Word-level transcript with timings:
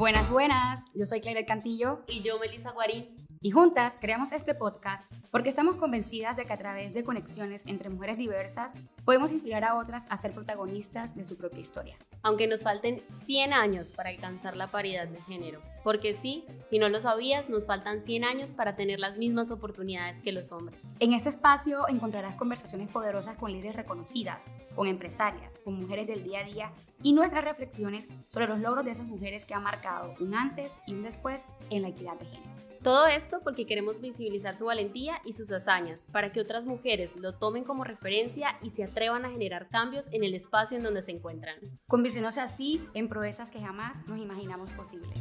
Buenas, 0.00 0.30
buenas. 0.30 0.86
Yo 0.94 1.04
soy 1.04 1.20
Claire 1.20 1.44
Cantillo. 1.44 2.04
Y 2.08 2.22
yo, 2.22 2.38
Melissa 2.38 2.70
Guarín. 2.70 3.18
Y 3.42 3.52
juntas 3.52 3.96
creamos 3.98 4.32
este 4.32 4.54
podcast 4.54 5.10
porque 5.30 5.48
estamos 5.48 5.76
convencidas 5.76 6.36
de 6.36 6.44
que 6.44 6.52
a 6.52 6.58
través 6.58 6.92
de 6.92 7.04
conexiones 7.04 7.62
entre 7.64 7.88
mujeres 7.88 8.18
diversas 8.18 8.70
podemos 9.06 9.32
inspirar 9.32 9.64
a 9.64 9.76
otras 9.76 10.06
a 10.10 10.18
ser 10.18 10.32
protagonistas 10.32 11.16
de 11.16 11.24
su 11.24 11.38
propia 11.38 11.60
historia. 11.60 11.96
Aunque 12.22 12.46
nos 12.46 12.64
falten 12.64 13.02
100 13.14 13.54
años 13.54 13.94
para 13.94 14.10
alcanzar 14.10 14.58
la 14.58 14.66
paridad 14.66 15.08
de 15.08 15.22
género. 15.22 15.62
Porque 15.82 16.12
sí, 16.12 16.44
si 16.68 16.78
no 16.78 16.90
lo 16.90 17.00
sabías, 17.00 17.48
nos 17.48 17.66
faltan 17.66 18.02
100 18.02 18.24
años 18.24 18.54
para 18.54 18.76
tener 18.76 19.00
las 19.00 19.16
mismas 19.16 19.50
oportunidades 19.50 20.20
que 20.20 20.32
los 20.32 20.52
hombres. 20.52 20.78
En 20.98 21.14
este 21.14 21.30
espacio 21.30 21.88
encontrarás 21.88 22.34
conversaciones 22.34 22.90
poderosas 22.90 23.38
con 23.38 23.52
líderes 23.52 23.74
reconocidas, 23.74 24.50
con 24.76 24.86
empresarias, 24.86 25.56
con 25.64 25.80
mujeres 25.80 26.06
del 26.06 26.24
día 26.24 26.40
a 26.40 26.44
día 26.44 26.72
y 27.02 27.14
nuestras 27.14 27.42
reflexiones 27.42 28.06
sobre 28.28 28.48
los 28.48 28.60
logros 28.60 28.84
de 28.84 28.90
esas 28.90 29.06
mujeres 29.06 29.46
que 29.46 29.54
han 29.54 29.62
marcado 29.62 30.12
un 30.20 30.34
antes 30.34 30.76
y 30.86 30.92
un 30.92 31.04
después 31.04 31.46
en 31.70 31.80
la 31.80 31.88
equidad 31.88 32.18
de 32.18 32.26
género. 32.26 32.49
Todo 32.82 33.06
esto 33.08 33.40
porque 33.44 33.66
queremos 33.66 34.00
visibilizar 34.00 34.56
su 34.56 34.64
valentía 34.64 35.20
y 35.26 35.34
sus 35.34 35.50
hazañas, 35.50 36.00
para 36.12 36.32
que 36.32 36.40
otras 36.40 36.64
mujeres 36.64 37.14
lo 37.16 37.34
tomen 37.34 37.62
como 37.62 37.84
referencia 37.84 38.58
y 38.62 38.70
se 38.70 38.84
atrevan 38.84 39.26
a 39.26 39.30
generar 39.30 39.68
cambios 39.68 40.06
en 40.12 40.24
el 40.24 40.34
espacio 40.34 40.78
en 40.78 40.84
donde 40.84 41.02
se 41.02 41.10
encuentran. 41.10 41.56
Convirtiéndose 41.86 42.40
así 42.40 42.82
en 42.94 43.10
proezas 43.10 43.50
que 43.50 43.60
jamás 43.60 43.98
nos 44.06 44.18
imaginamos 44.18 44.70
posibles. 44.72 45.20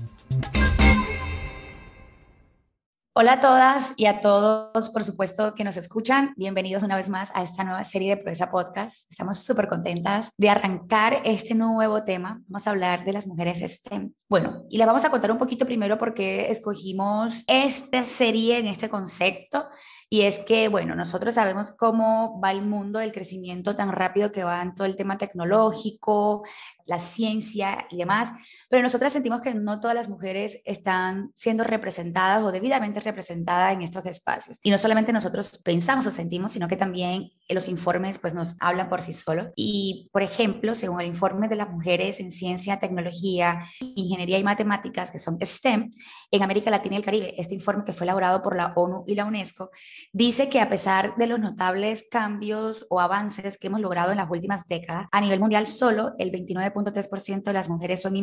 Hola 3.22 3.34
a 3.34 3.40
todas 3.42 3.96
y 3.98 4.06
a 4.06 4.22
todos, 4.22 4.90
por 4.92 5.04
supuesto, 5.04 5.54
que 5.54 5.66
nos 5.66 5.76
escuchan. 5.76 6.34
Bienvenidos 6.38 6.84
una 6.84 6.96
vez 6.96 7.10
más 7.10 7.34
a 7.36 7.44
esta 7.44 7.66
nueva 7.66 7.84
serie 7.84 8.16
de 8.16 8.22
Proeza 8.24 8.50
Podcast. 8.50 9.12
Estamos 9.12 9.40
súper 9.40 9.68
contentas 9.68 10.32
de 10.38 10.50
arrancar 10.50 11.20
este 11.26 11.54
nuevo 11.54 12.06
tema. 12.06 12.42
Vamos 12.48 12.66
a 12.66 12.70
hablar 12.70 13.04
de 13.04 13.12
las 13.12 13.28
mujeres 13.28 13.60
STEM. 13.60 14.14
Bueno, 14.30 14.64
y 14.70 14.78
les 14.78 14.88
vamos 14.88 15.04
a 15.04 15.12
contar 15.12 15.34
un 15.34 15.38
poquito 15.38 15.66
primero 15.66 15.98
por 15.98 16.14
qué 16.14 16.50
escogimos 16.50 17.44
esta 17.48 18.06
serie 18.06 18.60
en 18.60 18.68
este 18.68 18.88
concepto. 18.88 19.68
Y 20.10 20.22
es 20.22 20.40
que, 20.40 20.70
bueno, 20.70 20.96
nosotros 20.96 21.36
sabemos 21.36 21.72
cómo 21.72 22.40
va 22.42 22.52
el 22.52 22.62
mundo 22.62 23.00
del 23.00 23.12
crecimiento 23.12 23.76
tan 23.76 23.92
rápido 23.92 24.32
que 24.32 24.46
va 24.46 24.62
en 24.62 24.74
todo 24.74 24.88
el 24.88 24.96
tema 24.96 25.18
tecnológico, 25.18 26.44
la 26.86 27.00
ciencia 27.00 27.86
y 27.92 27.98
demás, 27.98 28.32
pero 28.70 28.84
nosotras 28.84 29.12
sentimos 29.12 29.42
que 29.42 29.54
no 29.54 29.80
todas 29.80 29.96
las 29.96 30.10
mujeres 30.10 30.62
están 30.64 31.32
siendo 31.36 31.64
representadas 31.64 32.44
o 32.44 32.52
debidamente 32.52 33.00
representadas 33.00 33.74
en 33.74 33.82
estos 33.82 34.06
espacios. 34.06 34.60
Y 34.62 34.70
no 34.70 34.78
solamente 34.78 35.12
nosotros 35.12 35.62
pensamos 35.64 36.06
o 36.06 36.12
sentimos, 36.12 36.54
sino 36.54 36.68
que 36.68 36.78
también 36.78 37.32
los 37.50 37.68
informes 37.68 38.20
pues 38.20 38.36
nos 38.36 38.56
hablan 38.60 38.88
por 38.88 39.02
sí 39.02 39.12
solos. 39.14 39.48
Y, 39.56 40.08
por 40.14 40.22
ejemplo, 40.22 40.76
según 40.76 41.02
el 41.02 41.08
informe 41.08 41.48
de 41.48 41.56
las 41.56 41.70
mujeres 41.70 42.20
en 42.20 42.32
ciencia, 42.32 42.78
tecnología, 42.78 43.66
ingeniería 43.82 44.38
y 44.38 44.44
matemáticas, 44.44 45.12
que 45.12 45.18
son 45.18 45.40
STEM, 45.42 45.92
en 46.32 46.44
América 46.44 46.70
Latina 46.70 46.96
y 46.96 46.98
el 47.00 47.06
Caribe, 47.06 47.42
este 47.42 47.56
informe 47.56 47.84
que 47.84 47.94
fue 47.94 48.06
elaborado 48.06 48.44
por 48.44 48.56
la 48.56 48.74
ONU 48.76 49.04
y 49.08 49.16
la 49.16 49.26
UNESCO, 49.26 49.72
dice 50.14 50.48
que 50.48 50.62
a 50.62 50.70
pesar 50.70 51.16
de 51.16 51.26
los 51.26 51.40
notables 51.40 52.08
cambios 52.10 52.86
o 52.90 53.00
avances 53.00 53.58
que 53.58 53.68
hemos 53.68 53.82
logrado 53.82 54.12
en 54.12 54.18
las 54.18 54.30
últimas 54.30 54.68
décadas, 54.68 55.08
a 55.12 55.22
nivel 55.22 55.40
mundial 55.40 55.66
solo 55.66 56.14
el 56.20 56.32
29.3% 56.32 57.44
de 57.44 57.54
las 57.54 57.68
mujeres 57.68 58.02
son 58.02 58.16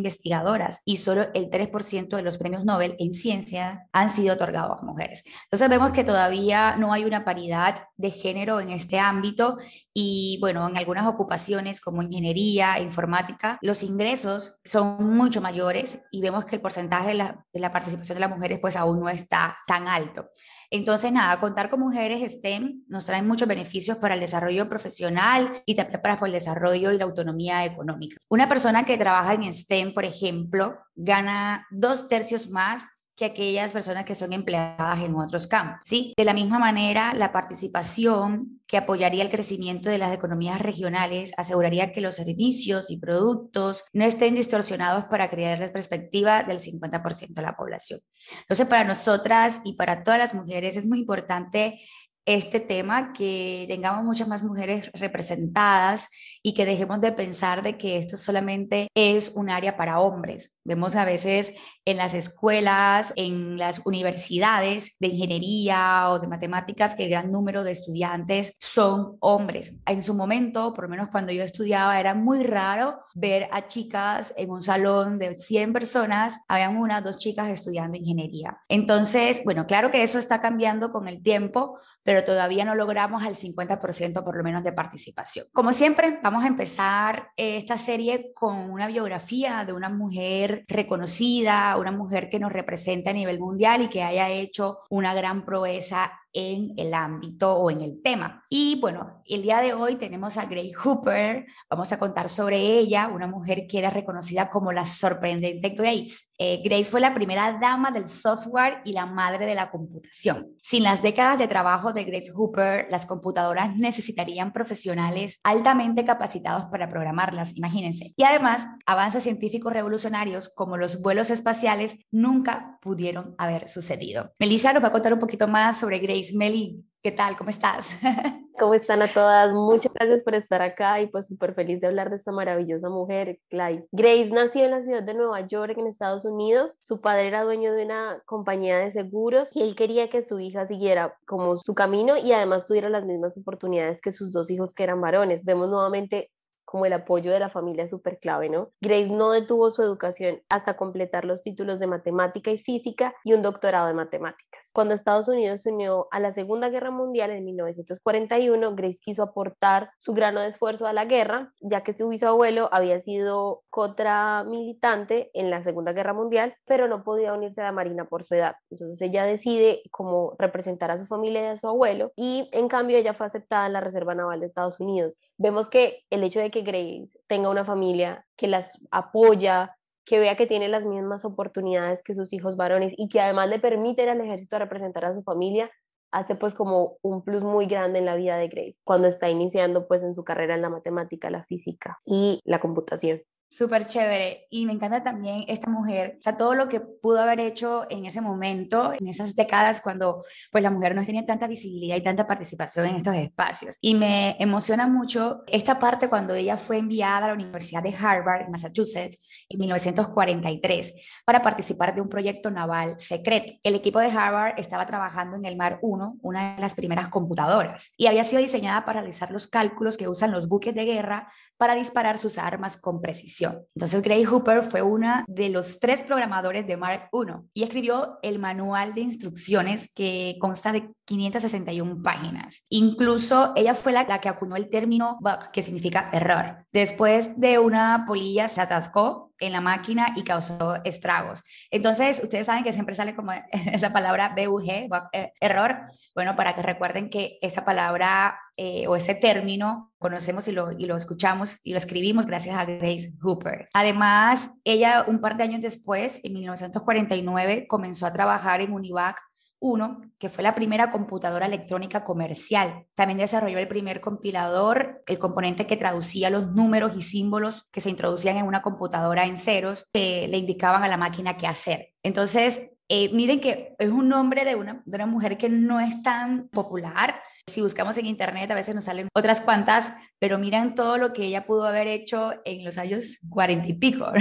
y 0.85 0.97
solo 0.97 1.27
el 1.35 1.51
3% 1.51 2.17
de 2.17 2.23
los 2.23 2.39
premios 2.39 2.65
Nobel 2.65 2.97
en 2.99 3.13
ciencia 3.13 3.87
han 3.93 4.11
sido 4.11 4.35
otorgados 4.35 4.81
a 4.81 4.85
mujeres. 4.85 5.25
Entonces 5.45 5.69
vemos 5.69 5.93
que 5.93 6.05
todavía 6.05 6.77
no 6.77 6.93
hay 6.93 7.05
una 7.05 7.25
paridad 7.25 7.85
de 7.97 8.11
género 8.11 8.61
en 8.61 8.71
este 8.71 8.99
ámbito 8.99 9.59
y 9.93 10.39
bueno, 10.41 10.69
en 10.69 10.77
algunas 10.77 11.07
ocupaciones 11.07 11.81
como 11.81 12.03
ingeniería, 12.03 12.81
informática, 12.81 13.59
los 13.63 13.83
ingresos 13.83 14.59
son 14.65 15.17
mucho 15.17 15.41
mayores 15.41 16.03
y 16.11 16.21
vemos 16.21 16.45
que 16.45 16.57
el 16.57 16.63
porcentaje 16.63 17.09
de 17.09 17.15
la, 17.15 17.45
de 17.53 17.61
la 17.61 17.73
participación 17.73 18.17
de 18.17 18.21
las 18.21 18.31
mujeres 18.31 18.59
pues 18.61 18.77
aún 18.77 19.01
no 19.01 19.09
está 19.09 19.57
tan 19.67 19.89
alto. 19.89 20.31
Entonces, 20.71 21.13
nada, 21.13 21.39
contar 21.41 21.71
con 21.71 21.81
mujeres 21.81 22.33
STEM 22.33 22.85
nos 22.89 23.07
trae 23.07 23.23
muchos 23.23 23.49
beneficios 23.49 23.99
para 23.99 24.15
el 24.15 24.21
desarrollo 24.21 24.69
profesional 24.69 25.63
y 25.67 25.75
también 25.75 26.01
para 26.03 26.27
el 26.27 26.33
desarrollo 26.33 26.93
y 26.93 26.99
la 26.99 27.05
autonomía 27.05 27.65
económica. 27.65 28.17
Una 28.29 28.49
persona 28.49 28.85
que 28.85 28.99
trabaja 28.99 29.35
en 29.35 29.53
STEM, 29.53 29.95
por 29.95 30.05
ejemplo, 30.05 30.79
gana 30.95 31.67
dos 31.71 32.09
tercios 32.09 32.49
más 32.51 32.85
que 33.17 33.25
aquellas 33.25 33.73
personas 33.73 34.05
que 34.05 34.15
son 34.15 34.33
empleadas 34.33 35.03
en 35.03 35.15
otros 35.15 35.47
campos. 35.47 35.81
¿sí? 35.85 36.13
De 36.17 36.25
la 36.25 36.35
misma 36.35 36.59
manera, 36.59 37.15
la 37.15 37.33
participación 37.33 38.61
que 38.67 38.77
apoyaría 38.77 39.23
el 39.23 39.31
crecimiento 39.31 39.89
de 39.89 39.99
las 39.99 40.13
economías 40.13 40.61
regionales 40.61 41.33
aseguraría 41.37 41.93
que 41.93 42.01
los 42.01 42.17
servicios 42.17 42.91
y 42.91 42.99
productos 42.99 43.85
no 43.93 44.05
estén 44.05 44.35
distorsionados 44.35 45.05
para 45.05 45.31
crear 45.31 45.59
la 45.59 45.73
perspectiva 45.73 46.43
del 46.43 46.59
50% 46.59 47.35
de 47.35 47.43
la 47.43 47.57
población. 47.57 48.01
Entonces, 48.41 48.67
para 48.67 48.85
nosotras 48.85 49.61
y 49.65 49.75
para 49.75 50.05
todas 50.05 50.19
las 50.19 50.35
mujeres 50.35 50.77
es 50.77 50.87
muy 50.87 51.01
importante 51.01 51.81
este 52.27 52.61
tema, 52.61 53.13
que 53.13 53.65
tengamos 53.69 54.05
muchas 54.05 54.29
más 54.29 54.43
mujeres 54.43 54.91
representadas 54.93 56.11
y 56.43 56.55
que 56.55 56.67
dejemos 56.67 57.01
de 57.01 57.13
pensar 57.13 57.63
de 57.63 57.79
que 57.79 57.99
esto 57.99 58.17
solamente 58.17 58.89
es 58.95 59.33
un 59.35 59.49
área 59.49 59.77
para 59.77 60.01
hombres. 60.01 60.53
Vemos 60.65 60.97
a 60.97 61.05
veces 61.05 61.55
en 61.85 61.97
las 61.97 62.15
escuelas, 62.15 63.13
en 63.15 63.57
las 63.57 63.81
universidades 63.85 64.97
de 64.99 65.07
ingeniería 65.07 66.11
o 66.11 66.19
de 66.19 66.27
matemáticas 66.27 66.97
que 66.97 67.05
el 67.05 67.11
gran 67.11 67.31
número 67.31 67.63
de 67.63 67.73
estudiantes 67.73 68.57
son 68.61 69.17
hombres. 69.21 69.75
En 69.87 70.03
su 70.03 70.13
momento, 70.13 70.75
por 70.75 70.85
lo 70.85 70.91
menos 70.91 71.09
cuando 71.13 71.33
yo 71.33 71.45
estudiaba, 71.45 71.99
era 72.01 72.15
muy 72.15 72.43
raro 72.43 72.99
ver 73.15 73.49
a 73.53 73.67
chicas 73.69 74.35
en 74.37 74.51
un 74.51 74.63
salón 74.63 75.19
de 75.19 75.37
100 75.37 75.73
personas, 75.73 76.41
habían 76.49 76.77
una, 76.77 77.01
dos 77.01 77.19
chicas 77.19 77.51
estudiando 77.51 77.97
ingeniería. 77.97 78.59
Entonces, 78.69 79.43
bueno, 79.45 79.67
claro 79.67 79.93
que 79.93 80.03
eso 80.03 80.19
está 80.19 80.41
cambiando 80.41 80.91
con 80.91 81.07
el 81.07 81.23
tiempo, 81.23 81.79
pero 82.07 82.23
todavía 82.23 82.65
no 82.65 82.77
logramos 82.77 83.25
el 83.25 83.35
50% 83.35 84.23
por 84.23 84.37
lo 84.37 84.45
menos 84.45 84.63
de 84.63 84.73
participación. 84.73 85.47
Como 85.53 85.73
siempre, 85.73 86.21
vamos 86.23 86.45
a 86.45 86.47
empezar 86.47 87.31
esta 87.37 87.77
serie 87.77 88.33
con 88.33 88.71
una 88.71 88.87
biografía 88.87 89.65
de 89.65 89.73
una 89.73 89.89
mujer 89.89 90.65
reconocida, 90.69 91.77
una 91.77 91.91
mujer 91.91 92.31
que 92.31 92.39
nos 92.39 92.53
representa 92.53 93.11
a 93.11 93.13
nivel 93.13 93.41
mundial 93.41 93.83
y 93.83 93.89
que 93.89 94.05
haya 94.05 94.29
hecho 94.29 94.79
una 94.89 95.15
gran 95.15 95.45
proeza 95.45 96.13
en 96.37 96.75
el 96.77 96.93
ámbito 96.93 97.57
o 97.57 97.71
en 97.71 97.81
el 97.81 98.03
tema. 98.03 98.45
Y 98.51 98.79
bueno, 98.79 99.23
el 99.25 99.43
día 99.43 99.61
de 99.61 99.73
hoy 99.73 99.97
tenemos 99.97 100.37
a 100.37 100.45
Grace 100.45 100.75
Hooper, 100.75 101.47
vamos 101.71 101.91
a 101.93 101.99
contar 101.99 102.29
sobre 102.29 102.59
ella, 102.59 103.09
una 103.09 103.27
mujer 103.27 103.67
que 103.67 103.79
era 103.79 103.89
reconocida 103.89 104.51
como 104.51 104.71
la 104.71 104.85
sorprendente 104.85 105.71
Grace. 105.71 106.27
Eh, 106.39 106.61
Grace 106.63 106.85
fue 106.85 107.01
la 107.01 107.15
primera 107.15 107.59
dama 107.59 107.91
del 107.91 108.05
software 108.07 108.83
y 108.85 108.93
la 108.93 109.07
madre 109.07 109.47
de 109.47 109.55
la 109.55 109.71
computación. 109.71 110.49
Sin 110.63 110.83
las 110.83 111.03
décadas 111.03 111.39
de 111.39 111.49
trabajo 111.49 111.95
de 111.95 112.05
Grace 112.05 112.31
Hooper, 112.31 112.87
las 112.91 113.07
computadoras 113.07 113.75
necesitarían 113.75 114.53
profesionales 114.53 115.41
altamente 115.43 116.05
capacitados 116.05 116.67
para 116.67 116.91
programarlas, 116.91 117.57
imagínense. 117.57 118.13
Y 118.15 118.25
además, 118.25 118.69
avances 118.85 119.23
científicos 119.23 119.73
revolucionarios 119.73 120.51
como 120.51 120.77
los 120.77 121.01
vuelos 121.01 121.31
espaciales 121.31 121.97
nunca 122.11 122.79
pudieron 122.83 123.35
haber 123.39 123.71
sucedido. 123.71 124.33
Melissa 124.39 124.75
nos 124.75 124.83
va 124.83 124.89
a 124.89 124.93
contar 124.93 125.15
un 125.15 125.21
poquito 125.21 125.49
más 125.49 125.79
sobre 125.79 125.99
Grace 125.99 126.26
Meli, 126.35 126.85
¿qué 127.03 127.13
tal? 127.13 127.37
¿Cómo 127.37 127.51
estás? 127.51 127.91
¿Cómo 128.59 128.73
están 128.73 129.03
a 129.03 129.09
todas? 129.13 129.53
Muchas 129.53 129.93
gracias 129.93 130.23
por 130.23 130.35
estar 130.35 130.63
acá 130.63 131.01
y 131.03 131.09
pues 131.09 131.27
súper 131.27 131.55
feliz 131.55 131.79
de 131.81 131.89
hablar 131.89 132.09
de 132.09 132.17
esta 132.17 132.33
maravillosa 132.33 132.89
mujer, 132.89 133.39
Clyde. 133.51 133.87
Grace 133.93 134.31
nació 134.33 134.65
en 134.65 134.71
la 134.71 134.81
ciudad 134.81 135.03
de 135.03 135.13
Nueva 135.13 135.47
York, 135.47 135.75
en 135.77 135.87
Estados 135.87 136.25
Unidos. 136.25 136.79
Su 136.81 137.03
padre 137.03 137.29
era 137.29 137.45
dueño 137.45 137.75
de 137.75 137.85
una 137.85 138.23
compañía 138.25 138.79
de 138.79 138.93
seguros 138.93 139.51
y 139.53 139.63
él 139.63 139.77
quería 139.77 140.09
que 140.09 140.23
su 140.23 140.41
hija 140.41 140.67
siguiera 140.67 141.19
como 141.27 141.59
su 141.59 141.75
camino 141.75 142.17
y 142.17 142.33
además 142.33 142.65
tuviera 142.65 142.89
las 142.89 143.05
mismas 143.05 143.37
oportunidades 143.37 144.01
que 144.01 144.13
sus 144.13 144.33
dos 144.33 144.51
hijos 144.51 144.73
que 144.73 144.85
eran 144.85 145.03
varones. 145.03 145.45
Vemos 145.45 145.69
nuevamente 145.69 146.31
como 146.67 146.85
el 146.85 146.93
apoyo 146.93 147.33
de 147.33 147.39
la 147.39 147.49
familia 147.49 147.87
súper 147.87 148.19
clave, 148.19 148.51
¿no? 148.51 148.73
Grace 148.81 149.09
no 149.09 149.31
detuvo 149.31 149.71
su 149.71 149.83
educación 149.83 150.43
hasta 150.49 150.77
completar 150.77 151.25
los 151.25 151.43
títulos 151.43 151.79
de 151.79 151.87
matemática 151.87 152.51
y 152.51 152.59
física 152.59 153.15
y 153.25 153.33
un 153.33 153.43
doctorado 153.43 153.87
de 153.87 153.95
matemáticas. 153.95 154.66
Cuando 154.77 154.93
Estados 154.93 155.27
Unidos 155.27 155.63
se 155.63 155.73
unió 155.73 156.07
a 156.11 156.21
la 156.21 156.33
Segunda 156.33 156.69
Guerra 156.69 156.91
Mundial 156.91 157.31
en 157.31 157.47
1941, 157.47 158.75
Grace 158.75 158.99
quiso 159.01 159.23
aportar 159.23 159.89
su 159.99 160.13
grano 160.13 160.43
de 160.43 160.49
esfuerzo 160.49 160.87
a 160.87 160.93
la 160.93 161.07
guerra, 161.07 161.55
ya 161.63 161.83
que 161.83 161.97
su 161.97 162.11
bisabuelo 162.11 162.69
había 162.71 163.01
sido 163.01 163.63
contra 163.71 164.45
militante 164.45 165.31
en 165.33 165.49
la 165.49 165.63
Segunda 165.63 165.95
Guerra 165.95 166.13
Mundial, 166.13 166.57
pero 166.67 166.89
no 166.89 167.05
podía 167.05 167.33
unirse 167.33 167.63
a 167.63 167.65
la 167.65 167.73
Marina 167.73 168.05
por 168.05 168.23
su 168.25 168.35
edad. 168.35 168.57
Entonces 168.69 169.01
ella 169.01 169.25
decide 169.25 169.81
como 169.91 170.35
representar 170.39 170.91
a 170.91 170.99
su 170.99 171.07
familia 171.07 171.41
y 171.41 171.47
a 171.47 171.57
su 171.57 171.69
abuelo 171.69 172.13
y 172.15 172.51
en 172.53 172.69
cambio 172.69 172.99
ella 172.99 173.15
fue 173.15 173.25
aceptada 173.25 173.65
en 173.65 173.73
la 173.73 173.81
Reserva 173.81 174.15
Naval 174.15 174.41
de 174.41 174.47
Estados 174.47 174.79
Unidos. 174.79 175.23
Vemos 175.39 175.71
que 175.71 176.01
el 176.11 176.23
hecho 176.23 176.41
de 176.41 176.51
que 176.51 176.61
Grace 176.61 177.19
tenga 177.27 177.49
una 177.49 177.65
familia 177.65 178.27
que 178.37 178.47
las 178.47 178.79
apoya, 178.91 179.76
que 180.07 180.19
vea 180.19 180.37
que 180.37 180.47
tiene 180.47 180.69
las 180.69 180.87
mismas 180.87 181.25
oportunidades 181.25 182.03
que 182.03 182.15
sus 182.15 182.33
hijos 182.33 182.57
varones 182.57 182.95
y 182.97 183.09
que 183.09 183.21
además 183.21 183.49
le 183.51 183.59
permite 183.59 184.05
ir 184.05 184.09
al 184.09 184.21
ejército 184.21 184.59
representar 184.59 185.05
a 185.05 185.15
su 185.15 185.21
familia, 185.23 185.71
hace 186.13 186.37
pues 186.37 186.55
como 186.55 186.97
un 187.03 187.23
plus 187.23 187.45
muy 187.45 187.67
grande 187.67 187.99
en 187.99 188.07
la 188.07 188.15
vida 188.17 188.39
de 188.39 188.49
Grace 188.49 188.77
cuando 188.85 189.09
está 189.09 189.29
iniciando 189.29 189.87
pues 189.89 190.03
en 190.03 190.15
su 190.15 190.25
carrera 190.25 190.55
en 190.55 190.63
la 190.63 190.71
matemática, 190.71 191.29
la 191.29 191.43
física 191.43 191.99
y 192.07 192.41
la 192.45 192.61
computación. 192.61 193.21
Súper 193.57 193.87
chévere. 193.87 194.49
Y 194.51 194.67
me 194.67 194.75
encanta 194.75 195.03
también 195.03 195.47
esta 195.49 195.71
mujer, 195.71 196.17
o 196.19 196.23
sea, 196.23 196.37
todo 196.37 196.55
lo 196.55 196.69
que 196.69 196.81
pudo 196.81 197.23
haber 197.23 197.41
hecho 197.41 197.87
en 197.89 198.05
ese 198.05 198.21
momento, 198.21 198.93
en 198.93 199.09
esas 199.09 199.35
décadas 199.35 199.81
cuando 199.81 200.25
pues 200.53 200.63
la 200.63 200.71
mujer 200.71 200.95
no 200.95 201.03
tenía 201.03 201.25
tanta 201.25 201.47
visibilidad 201.47 201.97
y 201.97 202.03
tanta 202.03 202.27
participación 202.27 202.85
en 202.85 202.97
estos 202.97 203.15
espacios. 203.15 203.79
Y 203.81 203.95
me 203.95 204.37
emociona 204.41 204.87
mucho 204.87 205.43
esta 205.47 205.79
parte 205.79 206.11
cuando 206.11 206.35
ella 206.35 206.59
fue 206.59 206.77
enviada 206.77 207.25
a 207.25 207.29
la 207.29 207.33
Universidad 207.33 207.83
de 207.83 207.97
Harvard, 207.99 208.43
en 208.43 208.51
Massachusetts, 208.51 209.27
en 209.49 209.59
1943, 209.59 210.95
para 211.25 211.41
participar 211.41 211.95
de 211.95 212.03
un 212.03 212.11
proyecto 212.11 212.51
naval 212.51 212.99
secreto. 212.99 213.55
El 213.63 213.75
equipo 213.75 214.01
de 214.01 214.11
Harvard 214.11 214.61
estaba 214.61 214.85
trabajando 214.85 215.35
en 215.35 215.47
el 215.47 215.57
Mar 215.57 215.79
1, 215.81 216.19
una 216.21 216.57
de 216.57 216.61
las 216.61 216.75
primeras 216.75 217.09
computadoras, 217.09 217.95
y 217.97 218.07
había 218.07 218.25
sido 218.25 218.43
diseñada 218.43 218.85
para 218.85 219.01
realizar 219.01 219.31
los 219.31 219.47
cálculos 219.47 219.97
que 219.97 220.09
usan 220.09 220.31
los 220.31 220.47
buques 220.47 220.75
de 220.75 220.85
guerra 220.85 221.33
para 221.57 221.75
disparar 221.75 222.19
sus 222.19 222.39
armas 222.39 222.77
con 222.77 223.01
precisión. 223.01 223.63
Entonces, 223.75 224.03
Gray 224.03 224.25
Hooper 224.25 224.63
fue 224.63 224.83
una 224.83 225.25
de 225.29 225.49
los 225.49 225.81
tres 225.81 226.03
programadores 226.03 226.67
de 226.67 226.77
Mark 226.77 227.09
I 227.13 227.33
y 227.55 227.63
escribió 227.63 228.19
el 228.23 228.39
manual 228.39 228.95
de 228.95 229.03
instrucciones 229.03 229.91
que 229.95 230.37
consta 230.41 230.73
de 230.73 230.91
561 231.07 232.03
páginas. 232.03 232.67
Incluso 232.69 233.53
ella 233.57 233.75
fue 233.75 233.93
la, 233.93 234.07
que 234.07 234.29
acuñó 234.29 234.57
el 234.57 234.69
término 234.69 235.19
bug, 235.21 235.51
que 235.53 235.63
significa 235.63 236.11
error. 236.13 236.67
Después 236.73 237.41
de 237.41 237.59
una 237.59 238.05
polilla 238.07 238.49
se 238.49 238.61
atascó 238.61 239.33
en 239.39 239.53
la 239.53 239.61
máquina 239.61 240.09
y 240.17 240.23
causó 240.23 240.83
estragos. 240.85 241.45
Entonces, 241.71 242.21
ustedes 242.23 242.47
saben 242.47 242.65
que 242.65 242.73
siempre 242.73 242.95
sale 242.95 243.15
como 243.15 243.33
esa 243.73 243.93
palabra 243.93 244.35
BUG, 244.37 244.89
eh, 245.13 245.33
error. 245.41 245.77
Bueno, 246.15 246.37
para 246.37 246.55
que 246.55 246.63
recuerden 246.63 247.11
que 247.11 247.39
esa 247.41 247.65
palabra 247.65 248.39
eh, 248.57 248.87
o 248.89 248.97
ese 248.97 249.15
término 249.15 249.93
conocemos 249.99 250.49
y 250.49 250.53
lo, 250.53 250.73
y 250.73 250.87
lo 250.87 250.97
escuchamos 250.97 251.59
y 251.63 251.73
lo 251.73 251.79
escribimos 251.79 252.27
gracias 252.27 252.57
a 252.57 252.65
Grace 252.65 253.13
Hooper. 253.21 253.69
Además, 253.75 254.51
ella 254.65 255.05
un 255.07 255.21
par 255.21 255.37
de 255.37 255.45
años 255.45 255.61
después, 255.61 256.21
en 256.25 256.33
1949, 256.33 257.67
comenzó 257.69 258.07
a 258.07 258.13
trabajar 258.13 258.63
en 258.63 258.73
Univac 258.73 259.21
1, 259.61 260.13
que 260.19 260.29
fue 260.29 260.43
la 260.43 260.55
primera 260.55 260.91
computadora 260.91 261.47
electrónica 261.47 262.05
comercial. 262.05 262.87
También 262.95 263.19
desarrolló 263.19 263.59
el 263.59 263.69
primer 263.69 264.01
compilador, 264.01 265.03
el 265.07 265.19
componente 265.19 265.67
que 265.67 265.77
traducía 265.77 266.31
los 266.31 266.53
números 266.53 266.93
y 266.97 267.03
símbolos 267.03 267.69
que 267.73 267.81
se 267.81 267.91
introducían 267.91 268.37
en 268.37 268.47
una 268.47 268.63
computadora 268.63 269.27
en 269.27 269.39
ceros, 269.39 269.87
que 269.93 270.29
le 270.29 270.39
indicaban 270.39 270.85
a 270.85 270.89
la 270.89 270.97
máquina 270.97 271.37
qué 271.37 271.47
hacer. 271.47 271.93
Entonces, 272.03 272.71
eh, 272.89 273.13
miren 273.13 273.41
que 273.41 273.75
es 273.79 273.91
un 273.91 274.09
nombre 274.09 274.45
de 274.45 274.55
una, 274.55 274.83
de 274.85 274.97
una 274.97 275.07
mujer 275.07 275.37
que 275.37 275.49
no 275.49 275.81
es 275.81 276.03
tan 276.03 276.49
popular. 276.49 277.21
Si 277.49 277.61
buscamos 277.61 277.99
en 277.99 278.07
internet 278.07 278.51
a 278.51 278.55
veces 278.55 278.75
nos 278.75 278.85
salen 278.85 279.09
otras 279.15 279.41
cuantas, 279.41 279.93
pero 280.19 280.39
miren 280.39 280.75
todo 280.75 280.97
lo 280.97 281.13
que 281.13 281.25
ella 281.25 281.47
pudo 281.47 281.65
haber 281.65 281.89
hecho 281.89 282.35
en 282.45 282.65
los 282.65 282.79
años 282.79 283.21
cuarenta 283.29 283.69
y 283.69 283.75
pico. 283.75 284.13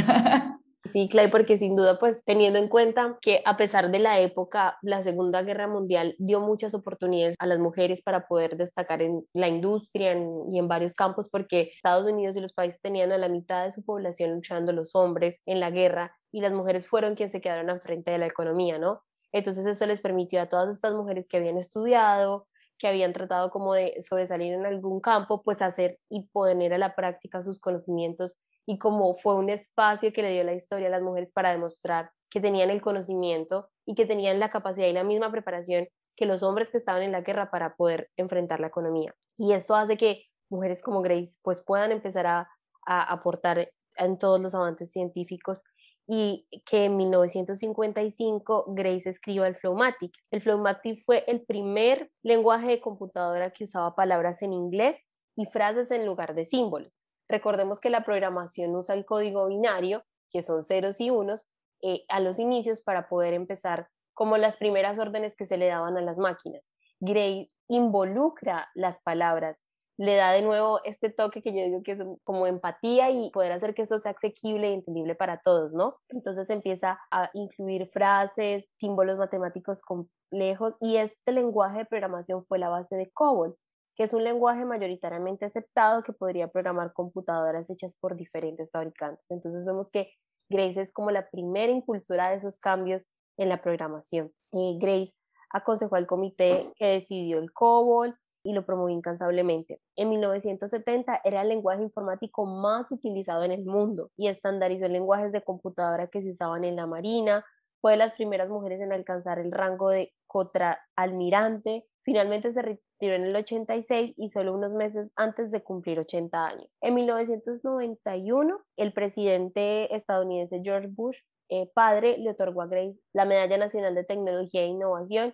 Sí, 0.91 1.09
claro, 1.09 1.31
porque 1.31 1.57
sin 1.57 1.75
duda, 1.75 1.97
pues 1.99 2.23
teniendo 2.25 2.59
en 2.59 2.69
cuenta 2.69 3.17
que 3.21 3.41
a 3.45 3.57
pesar 3.57 3.91
de 3.91 3.99
la 3.99 4.19
época, 4.19 4.77
la 4.83 5.03
Segunda 5.03 5.41
Guerra 5.41 5.67
Mundial 5.67 6.15
dio 6.19 6.39
muchas 6.39 6.75
oportunidades 6.75 7.35
a 7.39 7.47
las 7.47 7.59
mujeres 7.59 8.03
para 8.03 8.27
poder 8.27 8.55
destacar 8.55 9.01
en 9.01 9.25
la 9.33 9.47
industria 9.47 10.13
y 10.13 10.59
en 10.59 10.67
varios 10.67 10.93
campos, 10.93 11.27
porque 11.29 11.71
Estados 11.75 12.09
Unidos 12.09 12.35
y 12.37 12.41
los 12.41 12.53
países 12.53 12.81
tenían 12.81 13.11
a 13.11 13.17
la 13.17 13.29
mitad 13.29 13.65
de 13.65 13.71
su 13.71 13.83
población 13.83 14.35
luchando 14.35 14.71
los 14.73 14.93
hombres 14.93 15.37
en 15.47 15.59
la 15.59 15.71
guerra 15.71 16.15
y 16.31 16.41
las 16.41 16.53
mujeres 16.53 16.87
fueron 16.87 17.15
quienes 17.15 17.31
se 17.31 17.41
quedaron 17.41 17.69
al 17.71 17.81
frente 17.81 18.11
de 18.11 18.19
la 18.19 18.27
economía, 18.27 18.77
¿no? 18.77 19.01
Entonces 19.31 19.65
eso 19.65 19.85
les 19.87 20.01
permitió 20.01 20.39
a 20.41 20.49
todas 20.49 20.73
estas 20.73 20.93
mujeres 20.93 21.25
que 21.27 21.37
habían 21.37 21.57
estudiado, 21.57 22.47
que 22.77 22.87
habían 22.87 23.13
tratado 23.13 23.49
como 23.49 23.73
de 23.73 24.01
sobresalir 24.01 24.53
en 24.53 24.65
algún 24.65 24.99
campo, 25.01 25.41
pues 25.43 25.61
hacer 25.61 25.97
y 26.09 26.27
poner 26.27 26.73
a 26.73 26.77
la 26.77 26.95
práctica 26.95 27.41
sus 27.41 27.59
conocimientos 27.59 28.37
y 28.65 28.77
como 28.79 29.15
fue 29.15 29.35
un 29.35 29.50
espacio 29.50 30.12
que 30.12 30.21
le 30.21 30.31
dio 30.31 30.44
la 30.44 30.53
historia 30.53 30.88
a 30.88 30.91
las 30.91 31.01
mujeres 31.01 31.31
para 31.31 31.51
demostrar 31.51 32.12
que 32.29 32.41
tenían 32.41 32.69
el 32.69 32.81
conocimiento 32.81 33.69
y 33.85 33.95
que 33.95 34.06
tenían 34.06 34.39
la 34.39 34.50
capacidad 34.50 34.88
y 34.88 34.94
la 34.94 35.03
misma 35.03 35.31
preparación 35.31 35.88
que 36.15 36.25
los 36.25 36.44
hombres 36.44 36.69
que 36.69 36.77
estaban 36.77 37.03
en 37.03 37.12
la 37.12 37.21
guerra 37.21 37.51
para 37.51 37.75
poder 37.75 38.09
enfrentar 38.17 38.59
la 38.59 38.67
economía. 38.67 39.13
Y 39.38 39.53
esto 39.53 39.75
hace 39.75 39.97
que 39.97 40.23
mujeres 40.50 40.81
como 40.81 41.01
Grace 41.01 41.38
pues 41.44 41.62
puedan 41.62 41.91
empezar 41.91 42.25
a, 42.25 42.50
a 42.85 43.03
aportar 43.03 43.69
en 43.97 44.17
todos 44.17 44.39
los 44.39 44.56
avances 44.56 44.91
científicos 44.91 45.61
y 46.07 46.47
que 46.65 46.85
en 46.85 46.97
1955 46.97 48.65
Grace 48.68 49.09
escribió 49.09 49.45
el 49.45 49.56
Flowmatic. 49.56 50.13
El 50.31 50.41
Flowmatic 50.41 51.03
fue 51.06 51.23
el 51.27 51.41
primer 51.41 52.11
lenguaje 52.21 52.68
de 52.68 52.81
computadora 52.81 53.51
que 53.51 53.63
usaba 53.63 53.95
palabras 53.95 54.41
en 54.41 54.53
inglés 54.53 54.97
y 55.35 55.45
frases 55.45 55.91
en 55.91 56.06
lugar 56.06 56.35
de 56.35 56.45
símbolos. 56.45 56.94
Recordemos 57.27 57.80
que 57.80 57.89
la 57.89 58.04
programación 58.04 58.75
usa 58.75 58.95
el 58.95 59.06
código 59.06 59.48
binario, 59.48 60.04
que 60.31 60.42
son 60.42 60.63
ceros 60.63 61.00
y 61.01 61.10
unos, 61.10 61.48
eh, 61.81 62.06
a 62.10 62.19
los 62.19 62.39
inicios 62.39 62.81
para 62.81 63.07
poder 63.07 63.33
empezar 63.33 63.89
como 64.13 64.38
las 64.38 64.57
primeras 64.57 64.98
órdenes 65.00 65.36
que 65.36 65.45
se 65.45 65.57
le 65.57 65.68
daban 65.68 65.98
a 65.98 66.01
las 66.01 66.18
máquinas. 66.18 66.68
Gray 67.00 67.51
involucra 67.68 68.69
las 68.74 69.00
palabras, 69.01 69.60
le 69.98 70.16
da 70.16 70.31
de 70.31 70.42
nuevo 70.42 70.81
este 70.83 71.10
toque 71.10 71.42
que 71.42 71.54
yo 71.54 71.63
digo 71.63 71.83
que 71.83 71.94
es 71.94 72.00
como 72.24 72.48
empatía 72.48 73.12
y 73.12 73.30
poder 73.31 73.51
hacer 73.51 73.74
que 73.74 73.83
eso 73.83 74.00
sea 74.00 74.12
asequible 74.12 74.69
y 74.69 74.74
entendible 74.74 75.16
para 75.16 75.39
todos, 75.39 75.74
¿no? 75.74 75.98
Entonces 76.10 76.50
empieza 76.50 77.00
a 77.12 77.30
incluir 77.33 77.88
frases, 77.88 78.66
símbolos 78.80 79.18
matemáticos 79.18 79.81
complejos 79.81 80.75
y 80.81 80.98
este 80.98 81.31
lenguaje 81.31 81.80
de 81.80 81.86
programación 81.86 82.45
fue 82.45 82.60
la 82.60 82.69
base 82.69 82.95
de 82.95 83.10
COBOL 83.12 83.57
que 83.95 84.03
es 84.03 84.13
un 84.13 84.24
lenguaje 84.24 84.65
mayoritariamente 84.65 85.45
aceptado 85.45 86.03
que 86.03 86.13
podría 86.13 86.47
programar 86.47 86.94
computadoras 86.94 87.69
hechas 87.69 87.95
por 88.00 88.15
diferentes 88.15 88.71
fabricantes. 88.71 89.25
Entonces 89.30 89.65
vemos 89.65 89.89
que 89.89 90.12
Grace 90.50 90.81
es 90.81 90.92
como 90.92 91.12
la 91.12 91.30
primera 91.30 91.71
impulsora 91.71 92.30
de 92.30 92.38
esos 92.38 92.59
cambios 92.59 93.03
en 93.38 93.50
la 93.50 93.62
programación. 93.62 94.31
Eh, 94.51 94.77
Grace 94.80 95.13
aconsejó 95.51 95.95
al 95.95 96.07
comité 96.07 96.71
que 96.75 96.86
decidió 96.86 97.39
el 97.39 97.51
COBOL 97.51 98.15
y 98.44 98.53
lo 98.53 98.65
promovió 98.65 98.95
incansablemente. 98.95 99.81
En 99.95 100.09
1970 100.09 101.21
era 101.24 101.42
el 101.42 101.50
lenguaje 101.50 101.81
informático 101.81 102.45
más 102.45 102.92
utilizado 102.92 103.44
en 103.44 103.51
el 103.51 103.65
mundo 103.65 104.12
y 104.15 104.27
estandarizó 104.27 104.88
lenguajes 104.88 105.31
de 105.31 105.42
computadora 105.42 106.07
que 106.07 106.21
se 106.21 106.30
usaban 106.30 106.63
en 106.63 106.75
la 106.75 106.86
Marina, 106.86 107.44
fue 107.81 107.94
de 107.94 107.97
las 107.97 108.13
primeras 108.13 108.50
mujeres 108.50 108.81
en 108.81 108.94
alcanzar 108.94 109.39
el 109.39 109.51
rango 109.51 109.89
de 109.89 110.13
contraalmirante. 110.27 111.88
Finalmente 112.06 112.54
se 112.54 112.62
retiró 112.62 113.16
en 113.16 113.24
el 113.24 113.36
86 113.36 114.13
y 114.16 114.30
solo 114.30 114.54
unos 114.54 114.72
meses 114.72 115.12
antes 115.16 115.52
de 115.52 115.63
cumplir 115.63 116.00
80 116.00 116.46
años. 116.46 116.69
En 116.80 116.94
1991, 116.94 118.60
el 118.78 118.94
presidente 118.94 119.94
estadounidense 119.96 120.62
George 120.63 120.88
Bush, 120.88 121.22
eh, 121.50 121.68
padre, 121.74 122.19
le 122.19 122.30
otorgó 122.30 122.62
a 122.62 122.68
Grace 122.68 123.02
la 123.12 123.26
Medalla 123.26 123.57
Nacional 123.57 123.95
de 123.95 124.04
Tecnología 124.04 124.62
e 124.62 124.68
Innovación 124.68 125.33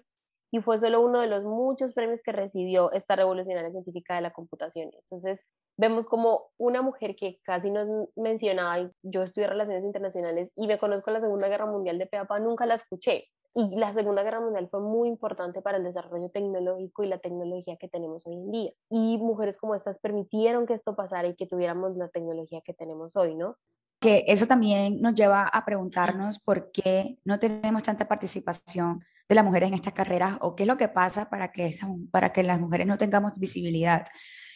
y 0.49 0.61
fue 0.61 0.79
solo 0.79 1.01
uno 1.01 1.19
de 1.19 1.27
los 1.27 1.43
muchos 1.43 1.93
premios 1.93 2.21
que 2.21 2.31
recibió 2.31 2.91
esta 2.93 3.17
revolucionaria 3.17 3.71
científica 3.71 4.15
de 4.15 4.21
la 4.21 4.31
computación. 4.31 4.91
Entonces, 4.93 5.45
vemos 5.77 6.05
como 6.05 6.51
una 6.57 6.81
mujer 6.81 7.17
que 7.17 7.39
casi 7.43 7.69
no 7.69 7.81
es 7.81 7.89
mencionada, 8.15 8.91
yo 9.01 9.23
estudié 9.23 9.47
relaciones 9.47 9.83
internacionales 9.83 10.53
y 10.55 10.67
me 10.67 10.79
conozco 10.79 11.11
la 11.11 11.19
Segunda 11.19 11.49
Guerra 11.49 11.65
Mundial 11.65 11.97
de 11.97 12.07
Peapa, 12.07 12.39
nunca 12.39 12.65
la 12.65 12.75
escuché. 12.75 13.27
Y 13.53 13.75
la 13.75 13.91
Segunda 13.93 14.23
Guerra 14.23 14.39
Mundial 14.39 14.69
fue 14.69 14.79
muy 14.79 15.09
importante 15.09 15.61
para 15.61 15.77
el 15.77 15.83
desarrollo 15.83 16.29
tecnológico 16.29 17.03
y 17.03 17.07
la 17.07 17.17
tecnología 17.17 17.75
que 17.75 17.89
tenemos 17.89 18.25
hoy 18.25 18.35
en 18.35 18.51
día. 18.51 18.71
Y 18.89 19.17
mujeres 19.17 19.57
como 19.57 19.75
estas 19.75 19.99
permitieron 19.99 20.65
que 20.65 20.73
esto 20.73 20.95
pasara 20.95 21.27
y 21.27 21.35
que 21.35 21.47
tuviéramos 21.47 21.97
la 21.97 22.07
tecnología 22.07 22.61
que 22.61 22.73
tenemos 22.73 23.17
hoy, 23.17 23.35
¿no? 23.35 23.57
Que 23.99 24.23
eso 24.27 24.47
también 24.47 25.01
nos 25.01 25.15
lleva 25.15 25.47
a 25.47 25.65
preguntarnos 25.65 26.39
por 26.39 26.71
qué 26.71 27.19
no 27.25 27.39
tenemos 27.39 27.83
tanta 27.83 28.07
participación 28.07 29.03
de 29.27 29.35
las 29.35 29.43
mujeres 29.43 29.67
en 29.67 29.75
estas 29.75 29.93
carreras 29.93 30.37
o 30.39 30.55
qué 30.55 30.63
es 30.63 30.67
lo 30.67 30.77
que 30.77 30.87
pasa 30.87 31.29
para 31.29 31.51
que, 31.51 31.75
para 32.09 32.31
que 32.31 32.43
las 32.43 32.59
mujeres 32.59 32.87
no 32.87 32.97
tengamos 32.97 33.37
visibilidad. 33.37 34.05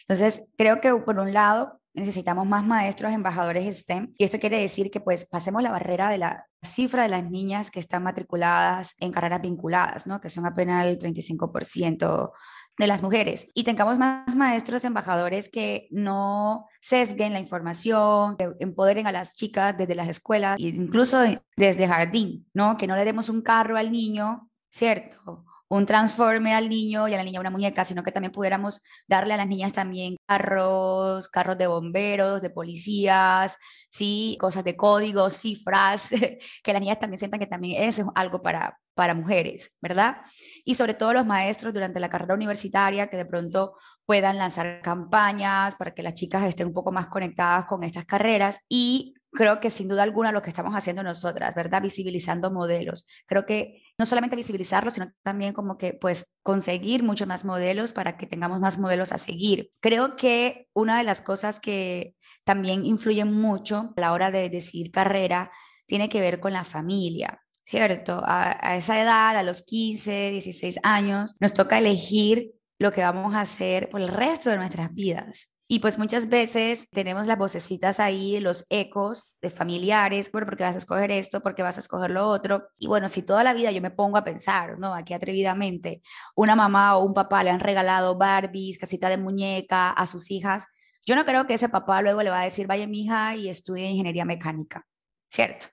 Entonces, 0.08 0.52
creo 0.56 0.80
que 0.80 0.94
por 0.94 1.18
un 1.18 1.32
lado 1.32 1.80
necesitamos 1.96 2.46
más 2.46 2.64
maestros, 2.64 3.12
embajadores 3.12 3.78
STEM, 3.78 4.14
y 4.16 4.24
esto 4.24 4.38
quiere 4.38 4.60
decir 4.60 4.90
que 4.90 5.00
pues 5.00 5.24
pasemos 5.24 5.62
la 5.62 5.70
barrera 5.70 6.10
de 6.10 6.18
la 6.18 6.46
cifra 6.62 7.02
de 7.02 7.08
las 7.08 7.28
niñas 7.28 7.70
que 7.70 7.80
están 7.80 8.02
matriculadas 8.02 8.94
en 8.98 9.12
carreras 9.12 9.40
vinculadas, 9.40 10.06
¿no? 10.06 10.20
que 10.20 10.30
son 10.30 10.46
apenas 10.46 10.86
el 10.86 10.98
35% 10.98 12.32
de 12.78 12.86
las 12.86 13.02
mujeres 13.02 13.48
y 13.54 13.64
tengamos 13.64 13.98
más 13.98 14.34
maestros 14.36 14.84
embajadores 14.84 15.48
que 15.48 15.88
no 15.90 16.66
sesguen 16.80 17.32
la 17.32 17.38
información, 17.38 18.36
que 18.36 18.52
empoderen 18.60 19.06
a 19.06 19.12
las 19.12 19.34
chicas 19.34 19.76
desde 19.76 19.94
las 19.94 20.08
escuelas 20.08 20.58
e 20.60 20.68
incluso 20.68 21.22
desde 21.56 21.88
jardín, 21.88 22.46
¿no? 22.52 22.76
Que 22.76 22.86
no 22.86 22.94
le 22.94 23.04
demos 23.06 23.30
un 23.30 23.40
carro 23.40 23.78
al 23.78 23.90
niño, 23.90 24.50
¿cierto? 24.70 25.44
Un 25.68 25.86
transforme 25.86 26.54
al 26.54 26.68
niño 26.68 27.08
y 27.08 27.14
a 27.14 27.16
la 27.16 27.24
niña 27.24 27.40
una 27.40 27.50
muñeca, 27.50 27.84
sino 27.84 28.02
que 28.02 28.12
también 28.12 28.32
pudiéramos 28.32 28.80
darle 29.08 29.34
a 29.34 29.36
las 29.36 29.48
niñas 29.48 29.72
también 29.72 30.16
carros, 30.26 31.28
carros 31.28 31.58
de 31.58 31.66
bomberos, 31.66 32.42
de 32.42 32.50
policías, 32.50 33.56
sí, 33.90 34.36
cosas 34.40 34.64
de 34.64 34.76
códigos, 34.76 35.36
cifras, 35.36 36.08
que 36.62 36.72
las 36.72 36.80
niñas 36.80 36.98
también 37.00 37.18
sientan 37.18 37.40
que 37.40 37.46
también 37.46 37.82
es 37.82 38.02
algo 38.14 38.42
para, 38.42 38.78
para 38.94 39.14
mujeres, 39.14 39.72
¿verdad? 39.80 40.18
Y 40.64 40.76
sobre 40.76 40.94
todo 40.94 41.12
los 41.12 41.26
maestros 41.26 41.74
durante 41.74 42.00
la 42.00 42.10
carrera 42.10 42.34
universitaria 42.34 43.08
que 43.08 43.16
de 43.16 43.26
pronto 43.26 43.74
puedan 44.06 44.38
lanzar 44.38 44.80
campañas 44.82 45.74
para 45.74 45.92
que 45.92 46.02
las 46.02 46.14
chicas 46.14 46.44
estén 46.44 46.68
un 46.68 46.74
poco 46.74 46.92
más 46.92 47.08
conectadas 47.08 47.64
con 47.64 47.82
estas 47.82 48.04
carreras 48.04 48.60
y 48.68 49.14
creo 49.36 49.60
que 49.60 49.70
sin 49.70 49.86
duda 49.86 50.02
alguna 50.02 50.32
lo 50.32 50.42
que 50.42 50.50
estamos 50.50 50.74
haciendo 50.74 51.04
nosotras, 51.04 51.54
¿verdad? 51.54 51.82
Visibilizando 51.82 52.50
modelos. 52.50 53.06
Creo 53.26 53.46
que 53.46 53.84
no 53.98 54.06
solamente 54.06 54.34
visibilizarlos, 54.34 54.94
sino 54.94 55.12
también 55.22 55.52
como 55.52 55.78
que 55.78 55.94
pues 55.94 56.26
conseguir 56.42 57.04
muchos 57.04 57.28
más 57.28 57.44
modelos 57.44 57.92
para 57.92 58.16
que 58.16 58.26
tengamos 58.26 58.58
más 58.58 58.78
modelos 58.78 59.12
a 59.12 59.18
seguir. 59.18 59.70
Creo 59.80 60.16
que 60.16 60.68
una 60.72 60.98
de 60.98 61.04
las 61.04 61.20
cosas 61.20 61.60
que 61.60 62.16
también 62.44 62.84
influye 62.84 63.24
mucho 63.24 63.94
a 63.96 64.00
la 64.00 64.12
hora 64.12 64.32
de 64.32 64.50
decidir 64.50 64.90
carrera 64.90 65.52
tiene 65.86 66.08
que 66.08 66.20
ver 66.20 66.40
con 66.40 66.52
la 66.52 66.64
familia. 66.64 67.40
¿Cierto? 67.64 68.22
A, 68.24 68.56
a 68.60 68.76
esa 68.76 69.00
edad, 69.00 69.36
a 69.36 69.42
los 69.42 69.64
15, 69.64 70.30
16 70.30 70.78
años, 70.84 71.34
nos 71.40 71.52
toca 71.52 71.78
elegir 71.78 72.52
lo 72.78 72.92
que 72.92 73.00
vamos 73.00 73.34
a 73.34 73.40
hacer 73.40 73.88
por 73.90 74.00
el 74.00 74.08
resto 74.08 74.50
de 74.50 74.56
nuestras 74.56 74.94
vidas. 74.94 75.55
Y 75.68 75.80
pues 75.80 75.98
muchas 75.98 76.28
veces 76.28 76.88
tenemos 76.90 77.26
las 77.26 77.38
vocecitas 77.38 77.98
ahí, 77.98 78.38
los 78.38 78.64
ecos 78.70 79.32
de 79.42 79.50
familiares, 79.50 80.30
bueno, 80.30 80.46
porque 80.46 80.62
vas 80.62 80.76
a 80.76 80.78
escoger 80.78 81.10
esto, 81.10 81.42
porque 81.42 81.64
vas 81.64 81.76
a 81.76 81.80
escoger 81.80 82.12
lo 82.12 82.28
otro. 82.28 82.68
Y 82.78 82.86
bueno, 82.86 83.08
si 83.08 83.22
toda 83.22 83.42
la 83.42 83.52
vida 83.52 83.72
yo 83.72 83.82
me 83.82 83.90
pongo 83.90 84.16
a 84.16 84.22
pensar, 84.24 84.78
¿no? 84.78 84.94
Aquí 84.94 85.12
atrevidamente, 85.12 86.02
una 86.36 86.54
mamá 86.54 86.96
o 86.96 87.04
un 87.04 87.14
papá 87.14 87.42
le 87.42 87.50
han 87.50 87.58
regalado 87.58 88.16
Barbies, 88.16 88.78
casita 88.78 89.08
de 89.08 89.16
muñeca 89.18 89.90
a 89.90 90.06
sus 90.06 90.30
hijas, 90.30 90.66
yo 91.04 91.16
no 91.16 91.24
creo 91.24 91.46
que 91.46 91.54
ese 91.54 91.68
papá 91.68 92.00
luego 92.00 92.22
le 92.22 92.30
va 92.30 92.42
a 92.42 92.44
decir, 92.44 92.68
vaya 92.68 92.86
mi 92.86 93.02
hija 93.02 93.34
y 93.34 93.48
estudie 93.48 93.90
ingeniería 93.90 94.24
mecánica, 94.24 94.86
¿cierto? 95.28 95.66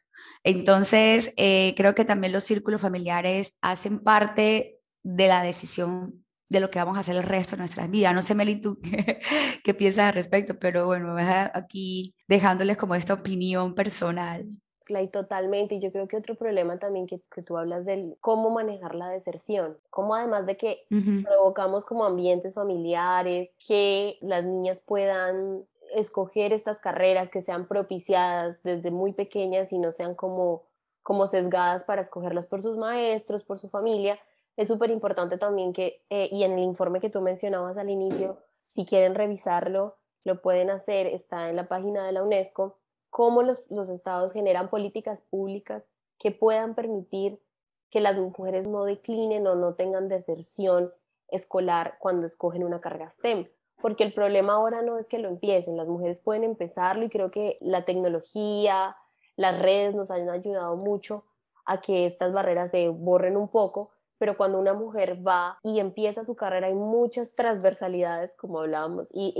Entonces, 0.43 1.33
eh, 1.37 1.73
creo 1.77 1.95
que 1.95 2.05
también 2.05 2.33
los 2.33 2.43
círculos 2.43 2.81
familiares 2.81 3.57
hacen 3.61 3.99
parte 3.99 4.79
de 5.03 5.27
la 5.27 5.43
decisión 5.43 6.22
de 6.49 6.59
lo 6.59 6.69
que 6.69 6.79
vamos 6.79 6.97
a 6.97 7.01
hacer 7.01 7.15
el 7.15 7.23
resto 7.23 7.55
de 7.55 7.59
nuestras 7.59 7.89
vidas. 7.89 8.13
No 8.13 8.21
sé, 8.21 8.35
Meli, 8.35 8.61
tú 8.61 8.79
qué, 9.63 9.73
piensas 9.73 10.05
al 10.05 10.13
respecto, 10.13 10.57
pero 10.59 10.85
bueno, 10.85 11.13
me 11.13 11.23
aquí 11.53 12.15
dejándoles 12.27 12.77
como 12.77 12.95
esta 12.95 13.13
opinión 13.13 13.73
personal. 13.75 14.43
Clay, 14.85 15.07
totalmente. 15.07 15.75
Y 15.75 15.79
yo 15.79 15.91
creo 15.91 16.07
que 16.07 16.17
otro 16.17 16.35
problema 16.35 16.77
también 16.77 17.07
que, 17.07 17.21
que, 17.33 17.41
tú 17.41 17.57
hablas 17.57 17.85
del 17.85 18.17
cómo 18.19 18.49
manejar 18.49 18.95
la 18.95 19.09
deserción, 19.09 19.77
cómo 19.89 20.13
además 20.13 20.45
de 20.45 20.57
que 20.57 20.85
provocamos 21.23 21.85
como 21.85 22.05
ambientes 22.05 22.55
familiares, 22.55 23.49
que 23.65 24.17
las 24.21 24.43
niñas 24.43 24.81
puedan 24.85 25.65
escoger 25.93 26.53
estas 26.53 26.79
carreras 26.79 27.29
que 27.29 27.41
sean 27.41 27.67
propiciadas 27.67 28.61
desde 28.63 28.91
muy 28.91 29.13
pequeñas 29.13 29.71
y 29.71 29.77
no 29.77 29.91
sean 29.91 30.15
como, 30.15 30.63
como 31.01 31.27
sesgadas 31.27 31.83
para 31.83 32.01
escogerlas 32.01 32.47
por 32.47 32.61
sus 32.61 32.77
maestros, 32.77 33.43
por 33.43 33.59
su 33.59 33.69
familia, 33.69 34.19
es 34.55 34.67
súper 34.67 34.91
importante 34.91 35.37
también 35.37 35.73
que, 35.73 36.03
eh, 36.09 36.29
y 36.31 36.43
en 36.43 36.53
el 36.53 36.59
informe 36.59 36.99
que 36.99 37.09
tú 37.09 37.21
mencionabas 37.21 37.77
al 37.77 37.89
inicio, 37.89 38.37
si 38.71 38.85
quieren 38.85 39.15
revisarlo, 39.15 39.97
lo 40.23 40.41
pueden 40.41 40.69
hacer, 40.69 41.07
está 41.07 41.49
en 41.49 41.55
la 41.55 41.67
página 41.67 42.05
de 42.05 42.11
la 42.11 42.23
UNESCO, 42.23 42.77
cómo 43.09 43.43
los, 43.43 43.63
los 43.69 43.89
estados 43.89 44.31
generan 44.31 44.69
políticas 44.69 45.21
públicas 45.21 45.89
que 46.17 46.31
puedan 46.31 46.75
permitir 46.75 47.41
que 47.89 47.99
las 47.99 48.17
mujeres 48.17 48.67
no 48.67 48.85
declinen 48.85 49.45
o 49.45 49.55
no 49.55 49.75
tengan 49.75 50.07
deserción 50.07 50.91
escolar 51.27 51.97
cuando 51.99 52.25
escogen 52.25 52.63
una 52.63 52.81
carga 52.81 53.09
STEM. 53.09 53.47
Porque 53.81 54.03
el 54.03 54.13
problema 54.13 54.53
ahora 54.53 54.81
no 54.81 54.97
es 54.97 55.07
que 55.07 55.19
lo 55.19 55.27
empiecen, 55.27 55.77
las 55.77 55.87
mujeres 55.87 56.21
pueden 56.21 56.43
empezarlo 56.43 57.03
y 57.03 57.09
creo 57.09 57.31
que 57.31 57.57
la 57.59 57.85
tecnología, 57.85 58.95
las 59.35 59.61
redes 59.61 59.93
nos 59.93 60.09
han 60.09 60.29
ayudado 60.29 60.77
mucho 60.77 61.25
a 61.65 61.81
que 61.81 62.05
estas 62.05 62.33
barreras 62.33 62.71
se 62.71 62.87
borren 62.89 63.35
un 63.35 63.47
poco, 63.47 63.91
pero 64.17 64.37
cuando 64.37 64.59
una 64.59 64.73
mujer 64.73 65.25
va 65.25 65.57
y 65.63 65.79
empieza 65.79 66.23
su 66.23 66.35
carrera 66.35 66.67
hay 66.67 66.75
muchas 66.75 67.35
transversalidades, 67.35 68.35
como 68.35 68.59
hablábamos, 68.59 69.09
y 69.11 69.33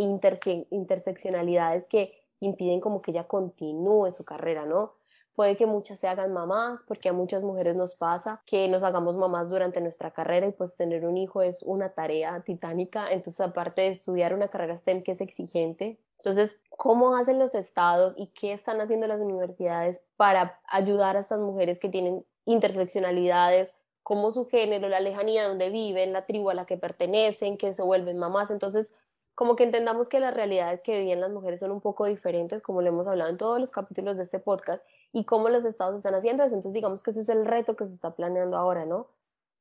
interseccionalidades 0.71 1.87
que 1.87 2.13
impiden 2.39 2.81
como 2.81 3.01
que 3.01 3.11
ella 3.11 3.27
continúe 3.27 4.11
su 4.11 4.25
carrera, 4.25 4.65
¿no? 4.65 4.93
Puede 5.35 5.57
que 5.57 5.65
muchas 5.65 5.99
se 5.99 6.07
hagan 6.07 6.31
mamás, 6.31 6.83
porque 6.87 7.09
a 7.09 7.13
muchas 7.13 7.41
mujeres 7.41 7.75
nos 7.75 7.95
pasa 7.95 8.43
que 8.45 8.67
nos 8.67 8.83
hagamos 8.83 9.17
mamás 9.17 9.49
durante 9.49 9.81
nuestra 9.81 10.11
carrera 10.11 10.47
y 10.47 10.51
pues 10.51 10.77
tener 10.77 11.05
un 11.07 11.17
hijo 11.17 11.41
es 11.41 11.63
una 11.63 11.89
tarea 11.89 12.41
titánica. 12.41 13.07
Entonces, 13.07 13.41
aparte 13.41 13.81
de 13.81 13.87
estudiar 13.87 14.35
una 14.35 14.49
carrera 14.49 14.77
STEM 14.77 15.01
que 15.01 15.13
es 15.13 15.21
exigente, 15.21 15.97
entonces, 16.19 16.55
¿cómo 16.69 17.15
hacen 17.15 17.39
los 17.39 17.55
estados 17.55 18.13
y 18.15 18.27
qué 18.27 18.53
están 18.53 18.79
haciendo 18.79 19.07
las 19.07 19.19
universidades 19.19 20.01
para 20.15 20.61
ayudar 20.67 21.17
a 21.17 21.19
estas 21.19 21.39
mujeres 21.39 21.79
que 21.79 21.89
tienen 21.89 22.23
interseccionalidades 22.45 23.73
como 24.03 24.31
su 24.31 24.45
género, 24.45 24.89
la 24.89 25.00
lejanía 25.00 25.48
donde 25.48 25.69
viven, 25.69 26.13
la 26.13 26.25
tribu 26.25 26.50
a 26.50 26.53
la 26.53 26.65
que 26.65 26.77
pertenecen, 26.77 27.57
que 27.57 27.74
se 27.74 27.81
vuelven 27.81 28.17
mamás. 28.17 28.51
Entonces, 28.51 28.93
como 29.36 29.55
que 29.55 29.63
entendamos 29.63 30.10
que 30.10 30.19
las 30.19 30.33
realidades 30.33 30.81
que 30.83 30.98
vivían 31.00 31.22
las 31.22 31.31
mujeres 31.31 31.60
son 31.60 31.72
un 31.72 31.81
poco 31.81 32.05
diferentes, 32.05 32.62
como 32.62 32.81
lo 32.81 32.89
hemos 32.89 33.07
hablado 33.07 33.29
en 33.29 33.38
todos 33.38 33.60
los 33.60 33.72
capítulos 33.72 34.17
de 34.17 34.24
este 34.24 34.39
podcast, 34.39 34.83
y 35.12 35.25
cómo 35.25 35.50
los 35.50 35.65
estados 35.65 35.95
están 35.95 36.15
haciendo 36.15 36.43
eso. 36.43 36.55
Entonces, 36.55 36.74
digamos 36.74 37.01
que 37.01 37.12
ese 37.12 37.22
es 37.22 37.29
el 37.29 37.45
reto 37.45 37.75
que 37.75 37.88
se 37.88 37.93
está 37.93 38.12
planeando 38.12 38.57
ahora, 38.57 38.86
¿no? 38.86 39.07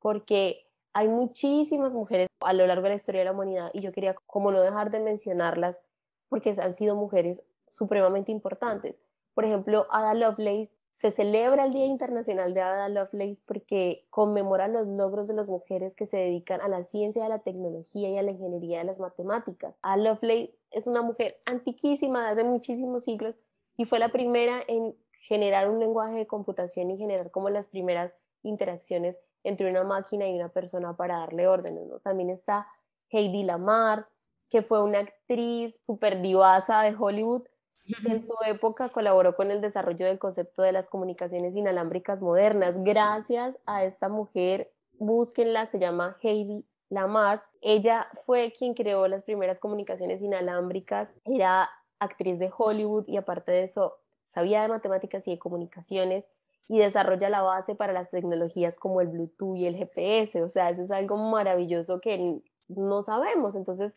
Porque 0.00 0.66
hay 0.92 1.08
muchísimas 1.08 1.94
mujeres 1.94 2.28
a 2.40 2.52
lo 2.52 2.66
largo 2.66 2.82
de 2.84 2.90
la 2.90 2.96
historia 2.96 3.20
de 3.20 3.24
la 3.26 3.32
humanidad 3.32 3.70
y 3.72 3.80
yo 3.80 3.92
quería 3.92 4.14
como 4.26 4.50
no 4.50 4.60
dejar 4.60 4.90
de 4.90 5.00
mencionarlas 5.00 5.80
porque 6.28 6.54
han 6.58 6.74
sido 6.74 6.96
mujeres 6.96 7.42
supremamente 7.68 8.32
importantes. 8.32 8.96
Por 9.34 9.44
ejemplo, 9.44 9.86
Ada 9.90 10.14
Lovelace 10.14 10.76
se 11.02 11.10
celebra 11.10 11.64
el 11.64 11.72
Día 11.72 11.86
Internacional 11.86 12.54
de 12.54 12.60
Ada 12.60 12.88
Lovelace 12.88 13.42
porque 13.44 14.06
conmemora 14.08 14.68
los 14.68 14.86
logros 14.86 15.26
de 15.26 15.34
las 15.34 15.48
mujeres 15.48 15.96
que 15.96 16.06
se 16.06 16.16
dedican 16.16 16.60
a 16.60 16.68
la 16.68 16.84
ciencia, 16.84 17.26
a 17.26 17.28
la 17.28 17.40
tecnología 17.40 18.08
y 18.08 18.18
a 18.18 18.22
la 18.22 18.30
ingeniería 18.30 18.78
de 18.78 18.84
las 18.84 19.00
matemáticas. 19.00 19.74
Ada 19.82 19.96
Lovelace 19.96 20.54
es 20.70 20.86
una 20.86 21.02
mujer 21.02 21.40
antiquísima, 21.44 22.32
desde 22.32 22.48
muchísimos 22.48 23.02
siglos, 23.02 23.36
y 23.76 23.84
fue 23.84 23.98
la 23.98 24.12
primera 24.12 24.60
en 24.68 24.94
generar 25.22 25.68
un 25.68 25.80
lenguaje 25.80 26.14
de 26.14 26.28
computación 26.28 26.92
y 26.92 26.98
generar 26.98 27.32
como 27.32 27.50
las 27.50 27.66
primeras 27.66 28.12
interacciones 28.44 29.16
entre 29.42 29.68
una 29.68 29.82
máquina 29.82 30.28
y 30.28 30.36
una 30.36 30.50
persona 30.50 30.96
para 30.96 31.18
darle 31.18 31.48
órdenes. 31.48 31.88
También 32.04 32.30
está 32.30 32.68
Heidi 33.10 33.42
Lamar, 33.42 34.06
que 34.48 34.62
fue 34.62 34.80
una 34.84 35.00
actriz 35.00 35.76
súper 35.82 36.22
divasa 36.22 36.82
de 36.82 36.94
Hollywood, 36.96 37.42
en 37.84 38.20
su 38.20 38.34
época 38.46 38.90
colaboró 38.90 39.34
con 39.34 39.50
el 39.50 39.60
desarrollo 39.60 40.06
del 40.06 40.18
concepto 40.18 40.62
de 40.62 40.72
las 40.72 40.88
comunicaciones 40.88 41.56
inalámbricas 41.56 42.22
modernas. 42.22 42.82
Gracias 42.82 43.56
a 43.66 43.84
esta 43.84 44.08
mujer, 44.08 44.72
búsquenla, 44.98 45.66
se 45.66 45.78
llama 45.78 46.16
Heidi 46.22 46.64
Lamar. 46.88 47.42
Ella 47.60 48.08
fue 48.24 48.52
quien 48.56 48.74
creó 48.74 49.08
las 49.08 49.24
primeras 49.24 49.58
comunicaciones 49.60 50.22
inalámbricas, 50.22 51.14
era 51.24 51.68
actriz 51.98 52.38
de 52.38 52.50
Hollywood 52.56 53.06
y 53.06 53.16
aparte 53.16 53.52
de 53.52 53.64
eso 53.64 53.96
sabía 54.24 54.62
de 54.62 54.68
matemáticas 54.68 55.26
y 55.28 55.32
de 55.32 55.38
comunicaciones 55.38 56.26
y 56.68 56.78
desarrolla 56.78 57.28
la 57.28 57.42
base 57.42 57.74
para 57.74 57.92
las 57.92 58.10
tecnologías 58.10 58.78
como 58.78 59.00
el 59.00 59.08
Bluetooth 59.08 59.56
y 59.56 59.66
el 59.66 59.76
GPS. 59.76 60.42
O 60.42 60.48
sea, 60.48 60.70
eso 60.70 60.82
es 60.82 60.90
algo 60.90 61.16
maravilloso 61.16 62.00
que 62.00 62.40
no 62.68 63.02
sabemos. 63.02 63.54
Entonces, 63.54 63.96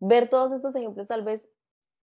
ver 0.00 0.28
todos 0.28 0.52
estos 0.52 0.74
ejemplos 0.74 1.08
tal 1.08 1.22
vez 1.22 1.48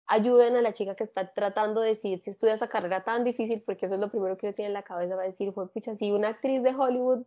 ayuden 0.07 0.57
a 0.57 0.63
la 0.63 0.73
chica 0.73 0.95
que 0.95 1.05
está 1.05 1.33
tratando 1.33 1.81
de 1.81 1.91
decir 1.91 2.23
si 2.23 2.31
estudia 2.31 2.55
esa 2.55 2.69
carrera 2.69 3.05
tan 3.05 3.25
difícil, 3.25 3.63
porque 3.63 3.87
eso 3.87 3.95
es 3.97 4.01
lo 4.01 4.11
primero 4.11 4.37
que 4.37 4.47
uno 4.47 4.55
tiene 4.55 4.69
en 4.69 4.75
la 4.75 4.83
cabeza, 4.83 5.17
va 5.17 5.23
a 5.23 5.27
decir, 5.27 5.53
fue 5.53 5.69
pucha, 5.69 5.97
si 5.97 6.13
una 6.13 6.29
actriz 6.29 6.63
de 6.63 6.75
Hollywood 6.75 7.25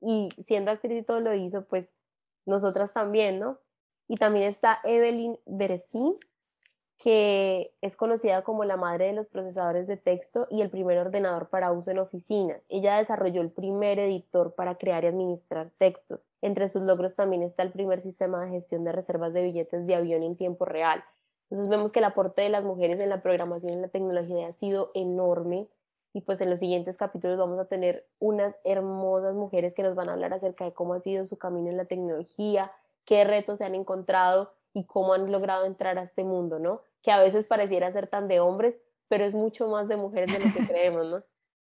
y 0.00 0.30
siendo 0.44 0.70
actriz 0.70 1.00
y 1.00 1.02
todo 1.02 1.20
lo 1.20 1.34
hizo, 1.34 1.64
pues 1.66 1.92
nosotras 2.46 2.92
también, 2.92 3.38
¿no? 3.38 3.58
Y 4.08 4.16
también 4.16 4.46
está 4.46 4.80
Evelyn 4.84 5.38
Derecin, 5.44 6.16
que 6.98 7.72
es 7.80 7.96
conocida 7.96 8.42
como 8.42 8.64
la 8.64 8.76
madre 8.76 9.06
de 9.06 9.12
los 9.12 9.28
procesadores 9.28 9.86
de 9.86 9.96
texto 9.96 10.48
y 10.50 10.62
el 10.62 10.70
primer 10.70 10.98
ordenador 10.98 11.48
para 11.48 11.70
uso 11.70 11.92
en 11.92 11.98
oficinas. 11.98 12.60
Ella 12.68 12.96
desarrolló 12.96 13.40
el 13.40 13.50
primer 13.50 14.00
editor 14.00 14.54
para 14.54 14.76
crear 14.76 15.04
y 15.04 15.08
administrar 15.08 15.70
textos. 15.78 16.26
Entre 16.42 16.68
sus 16.68 16.82
logros 16.82 17.14
también 17.14 17.42
está 17.42 17.62
el 17.62 17.70
primer 17.70 18.00
sistema 18.00 18.44
de 18.44 18.50
gestión 18.50 18.82
de 18.82 18.92
reservas 18.92 19.32
de 19.32 19.44
billetes 19.44 19.86
de 19.86 19.94
avión 19.94 20.24
en 20.24 20.36
tiempo 20.36 20.64
real, 20.64 21.04
entonces 21.50 21.68
vemos 21.68 21.92
que 21.92 22.00
el 22.00 22.04
aporte 22.04 22.42
de 22.42 22.50
las 22.50 22.64
mujeres 22.64 23.00
en 23.00 23.08
la 23.08 23.22
programación 23.22 23.72
y 23.72 23.74
en 23.76 23.82
la 23.82 23.88
tecnología 23.88 24.48
ha 24.48 24.52
sido 24.52 24.90
enorme 24.94 25.68
y 26.12 26.20
pues 26.22 26.40
en 26.40 26.50
los 26.50 26.58
siguientes 26.58 26.96
capítulos 26.96 27.38
vamos 27.38 27.58
a 27.58 27.66
tener 27.66 28.06
unas 28.18 28.56
hermosas 28.64 29.34
mujeres 29.34 29.74
que 29.74 29.82
nos 29.82 29.94
van 29.94 30.08
a 30.08 30.12
hablar 30.12 30.32
acerca 30.32 30.64
de 30.64 30.72
cómo 30.72 30.94
ha 30.94 31.00
sido 31.00 31.26
su 31.26 31.38
camino 31.38 31.70
en 31.70 31.76
la 31.76 31.84
tecnología, 31.84 32.72
qué 33.04 33.24
retos 33.24 33.58
se 33.58 33.64
han 33.64 33.74
encontrado 33.74 34.52
y 34.74 34.84
cómo 34.84 35.14
han 35.14 35.30
logrado 35.32 35.64
entrar 35.64 35.98
a 35.98 36.02
este 36.02 36.24
mundo, 36.24 36.58
¿no? 36.58 36.82
Que 37.02 37.12
a 37.12 37.18
veces 37.18 37.46
pareciera 37.46 37.90
ser 37.92 38.08
tan 38.08 38.28
de 38.28 38.40
hombres, 38.40 38.78
pero 39.08 39.24
es 39.24 39.34
mucho 39.34 39.68
más 39.68 39.88
de 39.88 39.96
mujeres 39.96 40.32
de 40.32 40.44
lo 40.44 40.52
que 40.52 40.66
creemos, 40.68 41.06
¿no? 41.06 41.22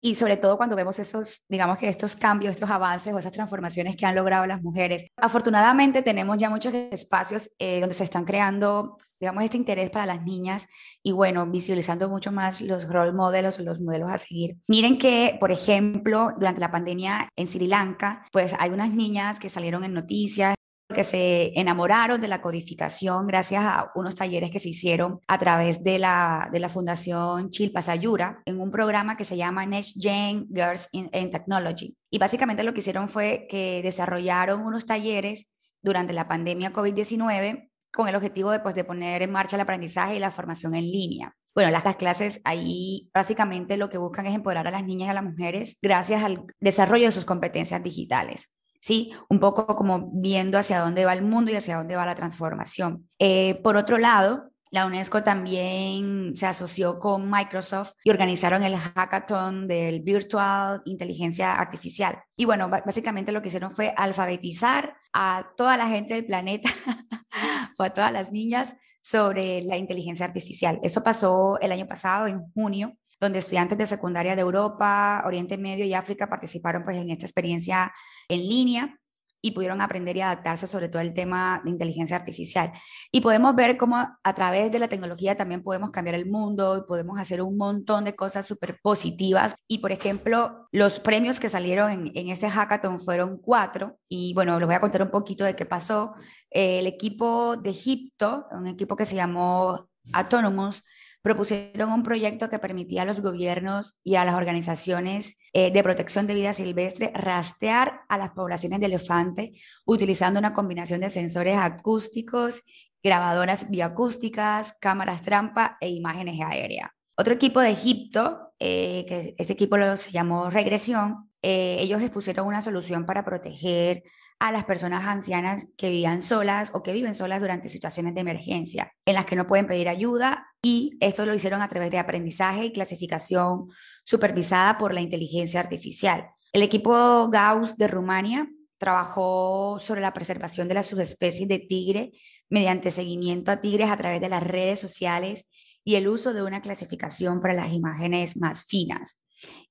Y 0.02 0.16
sobre 0.16 0.38
todo 0.38 0.58
cuando 0.58 0.76
vemos 0.76 1.00
esos, 1.00 1.44
digamos 1.50 1.78
que 1.78 1.88
estos 1.88 2.16
cambios, 2.16 2.52
estos 2.52 2.70
avances 2.70 3.14
o 3.14 3.20
esas 3.20 3.32
transformaciones 3.32 3.96
que 3.96 4.06
han 4.06 4.16
logrado 4.16 4.46
las 4.46 4.62
mujeres. 4.62 5.06
Afortunadamente 5.18 6.02
tenemos 6.02 6.38
ya 6.38 6.50
muchos 6.50 6.74
espacios 6.74 7.52
eh, 7.58 7.80
donde 7.80 7.96
se 7.96 8.04
están 8.04 8.26
creando, 8.26 8.98
digamos, 9.20 9.44
este 9.44 9.58
interés 9.58 9.90
para 9.90 10.06
las 10.06 10.24
niñas 10.24 10.68
y 11.02 11.12
bueno, 11.12 11.46
visibilizando 11.48 12.10
mucho 12.10 12.32
más 12.32 12.62
los 12.62 12.88
role 12.88 13.14
models 13.14 13.60
o 13.60 13.64
los 13.64 13.80
modelos 13.80 14.12
a 14.12 14.18
seguir. 14.18 14.58
Miren 14.68 14.98
que, 14.98 15.38
por 15.40 15.52
ejemplo, 15.52 16.32
durante 16.38 16.62
la 16.62 16.72
pandemia 16.72 17.30
en 17.36 17.48
Sri 17.48 17.68
Lanka, 17.68 18.26
pues 18.32 18.54
hay 18.60 18.70
unas 18.70 18.92
niñas 18.92 19.40
que 19.40 19.50
salieron 19.50 19.84
en 19.84 19.94
noticias 19.94 20.57
porque 20.98 21.12
se 21.12 21.52
enamoraron 21.60 22.20
de 22.20 22.28
la 22.28 22.42
codificación 22.42 23.28
gracias 23.28 23.64
a 23.64 23.92
unos 23.94 24.16
talleres 24.16 24.50
que 24.50 24.60
se 24.60 24.70
hicieron 24.70 25.20
a 25.28 25.38
través 25.38 25.84
de 25.84 26.00
la, 26.00 26.50
de 26.52 26.60
la 26.60 26.70
Fundación 26.70 27.52
Chilpasayura 27.52 28.42
en 28.46 28.60
un 28.60 28.72
programa 28.72 29.16
que 29.16 29.24
se 29.24 29.38
llama 29.38 29.68
Next 29.68 30.02
Gen 30.02 30.48
Girls 30.50 30.90
in, 30.94 31.08
in 31.14 31.30
Technology. 31.30 31.96
Y 32.10 32.18
básicamente 32.18 32.64
lo 32.64 32.74
que 32.74 32.80
hicieron 32.80 33.10
fue 33.10 33.46
que 33.48 33.84
desarrollaron 33.84 34.64
unos 34.64 34.88
talleres 34.88 35.52
durante 35.84 36.14
la 36.14 36.28
pandemia 36.28 36.74
COVID-19 36.74 37.70
con 37.94 38.08
el 38.08 38.16
objetivo 38.16 38.50
de, 38.50 38.62
pues, 38.62 38.74
de 38.74 38.84
poner 38.84 39.22
en 39.22 39.32
marcha 39.32 39.56
el 39.56 39.62
aprendizaje 39.62 40.16
y 40.16 40.20
la 40.20 40.32
formación 40.32 40.74
en 40.74 40.86
línea. 40.86 41.36
Bueno, 41.54 41.70
las, 41.70 41.86
las, 41.86 41.98
clases 41.98 42.42
ahí 42.44 43.12
básicamente 43.14 43.78
lo 43.78 43.90
que 43.90 44.00
buscan 44.00 44.26
es 44.26 44.34
empoderar 44.34 44.68
a 44.68 44.72
las 44.72 44.84
niñas 44.84 45.10
y 45.10 45.12
a 45.12 45.14
las 45.14 45.24
mujeres 45.24 45.78
gracias 45.80 46.24
al 46.24 46.44
desarrollo 46.60 47.06
de 47.06 47.12
sus 47.12 47.26
competencias 47.26 47.84
digitales. 47.84 48.50
¿Sí? 48.80 49.14
Un 49.30 49.40
poco 49.40 49.66
como 49.68 50.10
viendo 50.14 50.58
hacia 50.58 50.80
dónde 50.80 51.06
va 51.06 51.14
el 51.14 51.24
mundo 51.24 51.52
y 51.52 51.56
hacia 51.56 51.78
dónde 51.78 51.96
va 51.96 52.06
la 52.06 52.16
transformación. 52.16 53.10
Eh, 53.20 53.60
por 53.64 53.78
otro 53.78 53.98
lado, 53.98 54.52
la 54.70 54.86
UNESCO 54.86 55.24
también 55.24 56.36
se 56.36 56.46
asoció 56.46 57.00
con 57.00 57.30
Microsoft 57.30 57.94
y 58.04 58.10
organizaron 58.10 58.64
el 58.64 58.76
hackathon 58.76 59.68
del 59.68 60.02
Virtual 60.02 60.82
Inteligencia 60.86 61.54
Artificial. 61.54 62.20
Y 62.36 62.46
bueno, 62.46 62.70
básicamente 62.70 63.32
lo 63.32 63.42
que 63.42 63.48
hicieron 63.48 63.72
fue 63.72 63.94
alfabetizar 63.96 64.96
a 65.14 65.52
toda 65.56 65.78
la 65.78 65.88
gente 65.88 66.16
del 66.16 66.26
planeta 66.26 66.70
o 67.80 67.84
a 67.84 67.90
todas 67.92 68.12
las 68.12 68.32
niñas 68.32 68.76
sobre 69.02 69.62
la 69.62 69.78
inteligencia 69.78 70.26
artificial. 70.26 70.80
Eso 70.84 71.02
pasó 71.02 71.58
el 71.62 71.72
año 71.72 71.88
pasado, 71.88 72.28
en 72.28 72.42
junio, 72.52 72.98
donde 73.22 73.40
estudiantes 73.40 73.78
de 73.78 73.88
secundaria 73.88 74.36
de 74.36 74.42
Europa, 74.42 75.24
Oriente 75.26 75.58
Medio 75.58 75.86
y 75.86 75.94
África 75.94 76.30
participaron 76.30 76.84
pues, 76.84 76.98
en 76.98 77.10
esta 77.10 77.26
experiencia 77.26 77.94
en 78.30 78.40
línea 78.42 78.98
y 79.42 79.52
pudieron 79.52 79.82
aprender 79.82 80.18
y 80.18 80.22
adaptarse 80.22 80.68
sobre 80.68 80.90
todo 80.90 81.02
el 81.02 81.14
tema 81.14 81.62
de 81.64 81.70
inteligencia 81.70 82.16
artificial. 82.16 82.72
Y 83.12 83.22
podemos 83.22 83.56
ver 83.56 83.78
cómo 83.78 83.96
a 83.96 84.34
través 84.34 84.72
de 84.72 84.80
la 84.80 84.88
tecnología 84.88 85.36
también 85.36 85.64
podemos 85.64 85.92
cambiar 85.92 86.16
el 86.16 86.26
mundo 86.26 86.78
y 86.78 86.88
podemos 86.88 87.20
hacer 87.20 87.42
un 87.42 87.58
montón 87.58 88.04
de 88.04 88.16
cosas 88.16 88.46
súper 88.46 88.80
positivas. 88.82 89.56
Y 89.68 89.78
por 89.80 89.92
ejemplo, 89.92 90.68
los 90.72 91.00
premios 91.00 91.40
que 91.40 91.50
salieron 91.50 91.92
en, 91.92 92.12
en, 92.16 92.30
este 92.30 92.50
hackathon 92.50 93.00
fueron 93.00 93.38
cuatro. 93.38 93.98
Y 94.10 94.34
bueno, 94.34 94.60
les 94.60 94.68
voy 94.68 94.76
a 94.76 94.82
contar 94.82 95.04
un 95.04 95.12
poquito 95.12 95.44
de 95.46 95.56
qué 95.56 95.66
pasó. 95.66 96.14
Eh, 96.52 96.80
el 96.80 96.88
equipo 96.88 97.58
de 97.58 97.70
Egipto, 97.70 98.48
un 98.52 98.68
equipo 98.68 98.96
que 98.96 99.06
se 99.06 99.16
llamó 99.16 99.88
Autonomous, 100.14 100.84
propusieron 101.22 101.92
un 101.92 102.04
proyecto 102.04 102.50
que 102.50 102.60
permitía 102.60 103.02
a 103.02 103.06
los 103.06 103.22
gobiernos 103.22 104.00
y 104.04 104.16
a 104.16 104.26
las 104.26 104.36
organizaciones 104.36 105.38
eh, 105.54 105.72
de 105.72 105.84
protección 105.84 106.28
de 106.28 106.36
vida 106.36 106.54
silvestre 106.54 107.12
rastrear 107.14 108.02
a 108.08 108.18
las 108.18 108.32
poblaciones 108.32 108.80
de 108.80 108.86
elefante 108.86 109.54
utilizando 109.86 110.40
una 110.40 110.54
combinación 110.54 111.02
de 111.02 111.10
sensores 111.10 111.58
acústicos, 111.58 112.62
grabadoras 113.04 113.70
bioacústicas, 113.70 114.74
cámaras 114.80 115.22
trampa 115.22 115.78
e 115.82 115.90
imágenes 115.90 116.40
aéreas. 116.42 116.90
Otro 117.16 117.34
equipo 117.34 117.60
de 117.62 117.72
Egipto, 117.72 118.54
eh, 118.60 119.06
que 119.08 119.36
este 119.38 119.54
equipo 119.54 119.78
lo, 119.78 119.98
se 119.98 120.12
llamó 120.12 120.50
Regresión, 120.50 121.32
eh, 121.42 121.78
ellos 121.80 122.02
expusieron 122.02 122.48
una 122.48 122.62
solución 122.62 123.06
para 123.06 123.26
proteger 123.26 124.04
a 124.40 124.52
las 124.52 124.66
personas 124.66 125.06
ancianas 125.06 125.68
que 125.78 125.90
vivían 125.90 126.22
solas 126.22 126.72
o 126.74 126.84
que 126.84 126.94
viven 126.94 127.16
solas 127.16 127.42
durante 127.42 127.70
situaciones 127.70 128.14
de 128.14 128.22
emergencia, 128.22 128.94
en 129.06 129.16
las 129.16 129.26
que 129.26 129.36
no 129.36 129.48
pueden 129.48 129.68
pedir 129.68 129.90
ayuda 129.90 130.48
y 130.62 130.92
esto 131.00 131.26
lo 131.26 131.34
hicieron 131.34 131.62
a 131.62 131.68
través 131.68 131.92
de 131.92 132.00
aprendizaje 132.00 132.66
y 132.66 132.74
clasificación 132.74 133.70
supervisada 134.04 134.78
por 134.78 134.94
la 134.94 135.02
inteligencia 135.02 135.60
artificial. 135.60 136.28
El 136.54 136.62
equipo 136.62 137.30
Gauss 137.30 137.78
de 137.78 137.88
Rumania 137.88 138.48
trabajó 138.78 139.80
sobre 139.82 140.02
la 140.02 140.14
preservación 140.14 140.68
de 140.68 140.76
las 140.76 140.88
subespecies 140.88 141.50
de 141.50 141.60
tigre 141.60 142.12
mediante 142.50 142.92
seguimiento 142.92 143.52
a 143.52 143.60
tigres 143.60 143.90
a 143.90 143.98
través 143.98 144.22
de 144.22 144.30
las 144.30 144.44
redes 144.44 144.80
sociales 144.80 145.48
y 145.84 145.96
el 145.96 146.08
uso 146.08 146.34
de 146.34 146.44
una 146.44 146.62
clasificación 146.62 147.42
para 147.42 147.54
las 147.54 147.72
imágenes 147.72 148.38
más 148.38 148.66
finas. 148.66 149.20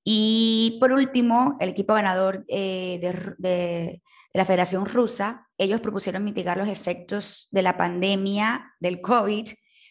Y 0.05 0.77
por 0.81 0.93
último, 0.93 1.57
el 1.61 1.71
equipo 1.71 1.95
ganador 1.95 2.45
eh, 2.49 2.99
de, 3.01 3.35
de, 3.39 4.03
la 4.33 4.45
Federación 4.45 4.87
Rusa, 4.87 5.49
ellos 5.59 5.81
propusieron 5.81 6.25
mitigar 6.25 6.57
los 6.57 6.69
efectos 6.69 7.49
de 7.51 7.63
la 7.63 7.77
pandemia 7.77 8.75
del 8.81 9.01
COVID 9.01 9.49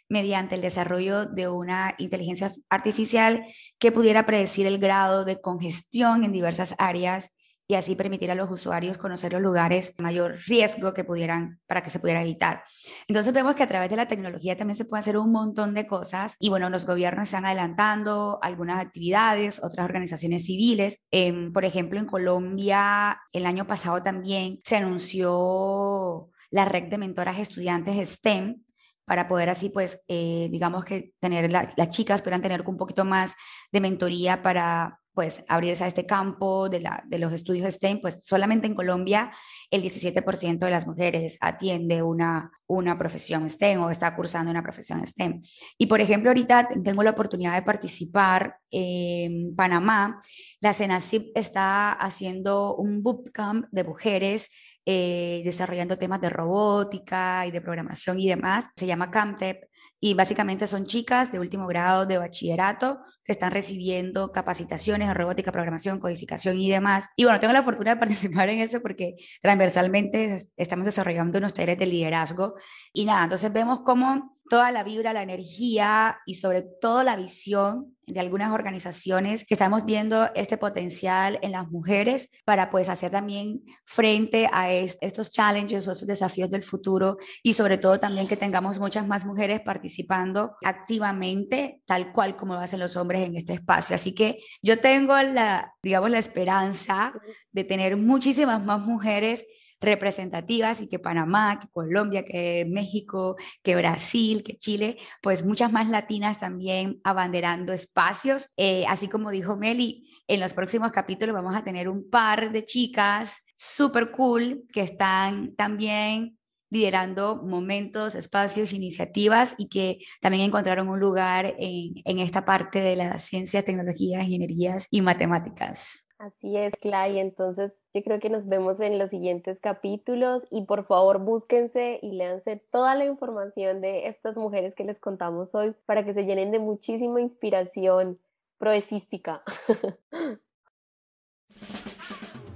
mediante 0.08 0.56
el 0.56 0.62
desarrollo 0.62 1.26
de 1.26 1.48
una 1.48 1.96
inteligencia 1.98 2.52
artificial 2.70 3.46
que 3.80 3.92
pudiera 3.92 4.26
predecir 4.26 4.68
el 4.68 4.78
grado 4.78 5.26
de 5.26 5.42
congestión 5.42 6.24
en 6.24 6.32
diversas 6.32 6.76
áreas 6.78 7.36
y 7.68 7.76
así 7.76 7.96
permitir 7.96 8.30
a 8.32 8.36
los 8.36 8.52
usuarios 8.52 8.98
conocer 8.98 9.34
los 9.34 9.42
lugares 9.42 9.96
de 9.96 10.04
mayor 10.04 10.38
riesgo 10.46 10.94
que 10.94 11.04
pudieran, 11.04 11.60
para 11.66 11.82
que 11.82 11.90
se 11.90 12.00
pudiera 12.00 12.22
evitar. 12.22 12.64
Entonces 13.08 13.34
vemos 13.34 13.56
que 13.56 13.64
a 13.64 13.68
través 13.68 13.90
de 13.90 13.96
la 13.96 14.08
tecnología 14.08 14.56
también 14.56 14.76
se 14.76 14.86
puede 14.86 15.02
hacer 15.02 15.18
un 15.18 15.32
montón 15.32 15.74
de 15.74 15.88
cosas 15.88 16.36
y 16.40 16.50
bueno, 16.50 16.70
los 16.70 16.86
gobiernos 16.86 17.24
están 17.24 17.46
adelantando 17.46 18.40
algunas 18.42 18.80
actividades, 18.80 19.64
otras 19.64 19.86
organizaciones 19.86 20.46
civiles. 20.46 21.04
Eh, 21.12 21.50
por 21.54 21.66
ejemplo, 21.66 22.00
en 22.00 22.06
Colombia 22.06 23.20
el 23.32 23.46
año 23.46 23.66
pasado 23.66 24.02
también 24.04 24.60
se 24.64 24.78
anunció 24.78 26.30
la 26.52 26.66
red 26.66 26.84
de 26.84 26.98
mentoras 26.98 27.40
estudiantes 27.40 28.10
STEM, 28.10 28.62
para 29.06 29.28
poder 29.28 29.50
así, 29.50 29.70
pues, 29.70 30.02
eh, 30.08 30.48
digamos 30.52 30.84
que 30.84 31.14
tener 31.20 31.52
las 31.52 31.90
chicas 31.90 32.22
puedan 32.22 32.42
tener 32.42 32.64
un 32.68 32.78
poquito 32.78 33.06
más 33.06 33.36
de 33.72 33.82
mentoría 33.82 34.42
para 34.42 35.00
pues 35.16 35.44
abrirse 35.48 35.86
a 35.86 35.88
este 35.88 36.06
campo 36.06 36.70
de, 36.70 36.82
los 37.18 37.34
estudios 37.34 37.74
STEM, 37.74 38.02
pues 38.02 38.24
solamente 38.26 38.68
en 38.68 38.76
Colombia 38.76 39.32
el 39.72 39.82
17% 39.82 40.60
de 40.60 40.70
las 40.70 40.86
mujeres 40.86 41.38
atiende 41.40 42.04
una, 42.04 42.52
una 42.68 42.98
profesión 42.98 43.50
STEM 43.50 43.82
o 43.82 43.90
está 43.90 44.14
cursando 44.14 44.52
una 44.52 44.62
profesión 44.62 45.06
STEM. 45.08 45.42
Y 45.78 45.86
por 45.88 46.02
ejemplo, 46.02 46.30
ahorita 46.30 46.68
tengo 46.84 47.02
la 47.02 47.12
oportunidad 47.12 47.56
de 47.56 47.62
participar 47.62 48.58
en 48.70 49.56
Panamá. 49.56 50.22
La 50.60 50.74
CENACIP 50.74 51.32
está 51.34 51.94
haciendo 51.94 52.76
un 52.76 53.02
bootcamp 53.02 53.68
de 53.72 53.84
mujeres 53.86 54.52
eh, 54.86 55.42
desarrollando 55.46 55.98
temas 55.98 56.22
de 56.22 56.30
robótica 56.30 57.48
y 57.48 57.52
de 57.52 57.62
programación 57.62 58.20
y 58.20 58.28
demás. 58.28 58.68
Se 58.76 58.86
llama 58.86 59.10
CAMTEP 59.10 59.64
y 60.00 60.14
básicamente 60.14 60.68
son 60.68 60.86
chicas 60.86 61.32
de 61.32 61.40
último 61.40 61.68
grado 61.68 62.06
de 62.06 62.18
bachillerato 62.18 63.00
que 63.24 63.32
están 63.32 63.52
recibiendo 63.52 64.32
capacitaciones 64.32 65.10
en 65.10 65.16
robótica, 65.16 65.52
programación, 65.52 66.00
codificación 66.00 66.58
y 66.60 66.70
demás. 66.70 67.10
Y 67.16 67.24
bueno, 67.24 67.40
tengo 67.40 67.54
la 67.54 67.64
fortuna 67.64 67.92
de 67.92 68.00
participar 68.00 68.50
en 68.50 68.60
eso 68.60 68.82
porque 68.82 69.16
transversalmente 69.42 70.38
estamos 70.58 70.86
desarrollando 70.86 71.40
unos 71.40 71.54
talleres 71.54 71.80
de 71.80 71.88
liderazgo 71.88 72.56
y 72.94 73.06
nada, 73.06 73.24
entonces 73.24 73.52
vemos 73.52 73.80
cómo 73.84 74.35
toda 74.50 74.72
la 74.72 74.84
vibra, 74.84 75.14
la 75.14 75.24
energía 75.24 76.20
y 76.26 76.36
sobre 76.36 76.62
todo 76.62 77.04
la 77.04 77.16
visión 77.16 77.96
de 78.08 78.20
algunas 78.20 78.52
organizaciones 78.52 79.46
que 79.46 79.56
estamos 79.56 79.86
viendo 79.86 80.30
este 80.36 80.58
potencial 80.58 81.40
en 81.42 81.52
las 81.52 81.70
mujeres 81.70 82.30
para 82.46 82.70
pues 82.70 82.88
hacer 82.88 83.12
también 83.12 83.64
frente 83.84 84.48
a 84.52 84.72
estos 84.72 85.32
challenges 85.32 85.88
o 85.88 85.92
estos 85.92 86.08
desafíos 86.08 86.52
del 86.52 86.62
futuro 86.62 87.18
y 87.42 87.54
sobre 87.54 87.78
todo 87.80 88.00
también 88.00 88.28
que 88.28 88.38
tengamos 88.38 88.80
muchas 88.80 89.08
más 89.08 89.26
mujeres 89.26 89.62
participando 89.62 90.56
activamente 90.64 91.82
tal 91.86 92.12
cual 92.12 92.38
como 92.38 92.54
lo 92.54 92.60
hacen 92.60 92.80
los 92.80 92.96
hombres 92.96 93.22
en 93.24 93.36
este 93.38 93.54
espacio. 93.54 93.96
Así 93.96 94.14
que 94.14 94.38
yo 94.62 94.80
tengo 94.80 95.20
la, 95.20 95.74
digamos, 95.82 96.12
la 96.12 96.20
esperanza 96.20 97.14
de 97.52 97.64
tener 97.64 97.98
muchísimas 97.98 98.64
más 98.64 98.80
mujeres 98.80 99.46
representativas 99.86 100.82
y 100.82 100.88
que 100.88 101.00
Panamá, 101.00 101.60
que 101.60 101.68
Colombia, 101.70 102.26
que 102.26 102.66
México, 102.68 103.36
que 103.64 103.76
Brasil, 103.76 104.44
que 104.44 104.58
Chile, 104.58 104.98
pues 105.22 105.46
muchas 105.46 105.72
más 105.72 105.90
latinas 105.90 106.40
también 106.40 107.00
abanderando 107.04 107.74
espacios. 107.74 108.50
Eh, 108.58 108.86
así 108.88 109.08
como 109.08 109.32
dijo 109.32 109.56
Meli, 109.56 110.10
en 110.28 110.40
los 110.40 110.54
próximos 110.54 110.92
capítulos 110.92 111.36
vamos 111.36 111.56
a 111.56 111.64
tener 111.64 111.88
un 111.88 112.10
par 112.10 112.52
de 112.52 112.66
chicas 112.66 113.44
súper 113.56 114.12
cool 114.12 114.66
que 114.74 114.82
están 114.82 115.56
también 115.56 116.38
liderando 116.70 117.42
momentos, 117.44 118.16
espacios, 118.16 118.74
iniciativas 118.74 119.56
y 119.58 119.68
que 119.70 120.00
también 120.20 120.44
encontraron 120.44 120.90
un 120.90 121.00
lugar 121.00 121.56
en, 121.60 121.94
en 122.04 122.20
esta 122.20 122.44
parte 122.44 122.80
de 122.80 122.96
las 122.96 123.24
ciencias, 123.24 123.64
tecnologías, 123.64 124.26
ingenierías 124.26 124.88
y 124.92 125.02
matemáticas. 125.02 126.05
Así 126.26 126.58
es, 126.58 126.74
Clay. 126.82 127.20
Entonces, 127.20 127.80
yo 127.94 128.04
creo 128.04 128.20
que 128.20 128.32
nos 128.32 128.48
vemos 128.48 128.80
en 128.80 128.98
los 128.98 129.12
siguientes 129.12 129.60
capítulos 129.60 130.48
y 130.50 130.66
por 130.66 130.86
favor 130.86 131.20
búsquense 131.20 132.00
y 132.02 132.14
léanse 132.14 132.64
toda 132.72 132.96
la 132.96 133.06
información 133.06 133.80
de 133.80 134.08
estas 134.08 134.36
mujeres 134.36 134.74
que 134.74 134.86
les 134.86 135.00
contamos 135.00 135.54
hoy 135.54 135.76
para 135.86 136.04
que 136.04 136.16
se 136.16 136.26
llenen 136.26 136.50
de 136.50 136.58
muchísima 136.58 137.22
inspiración 137.22 138.20
proesística. 138.58 139.42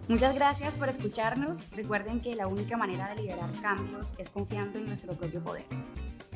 Muchas 0.08 0.34
gracias 0.34 0.74
por 0.74 0.90
escucharnos. 0.90 1.70
Recuerden 1.70 2.22
que 2.22 2.34
la 2.34 2.48
única 2.48 2.76
manera 2.76 3.10
de 3.10 3.22
liderar 3.22 3.52
cambios 3.62 4.16
es 4.18 4.32
confiando 4.32 4.80
en 4.80 4.88
nuestro 4.88 5.14
propio 5.14 5.44
poder. 5.44 5.66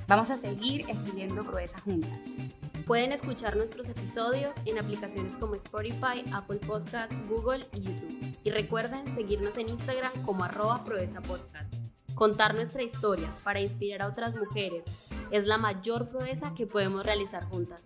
Vamos 0.07 0.31
a 0.31 0.37
seguir 0.37 0.85
escribiendo 0.89 1.43
proezas 1.43 1.81
juntas. 1.81 2.37
Pueden 2.85 3.11
escuchar 3.11 3.55
nuestros 3.55 3.87
episodios 3.87 4.55
en 4.65 4.77
aplicaciones 4.77 5.37
como 5.37 5.55
Spotify, 5.55 6.23
Apple 6.33 6.57
Podcasts, 6.57 7.15
Google 7.29 7.65
y 7.73 7.81
YouTube. 7.81 8.37
Y 8.43 8.51
recuerden 8.51 9.07
seguirnos 9.13 9.57
en 9.57 9.69
Instagram 9.69 10.11
como 10.25 10.43
arroba 10.43 10.83
Proeza 10.83 11.21
Podcast. 11.21 11.73
Contar 12.15 12.53
nuestra 12.53 12.83
historia 12.83 13.33
para 13.43 13.61
inspirar 13.61 14.01
a 14.01 14.07
otras 14.07 14.35
mujeres 14.35 14.83
es 15.31 15.45
la 15.45 15.57
mayor 15.57 16.09
proeza 16.09 16.53
que 16.53 16.67
podemos 16.67 17.05
realizar 17.05 17.43
juntas. 17.45 17.81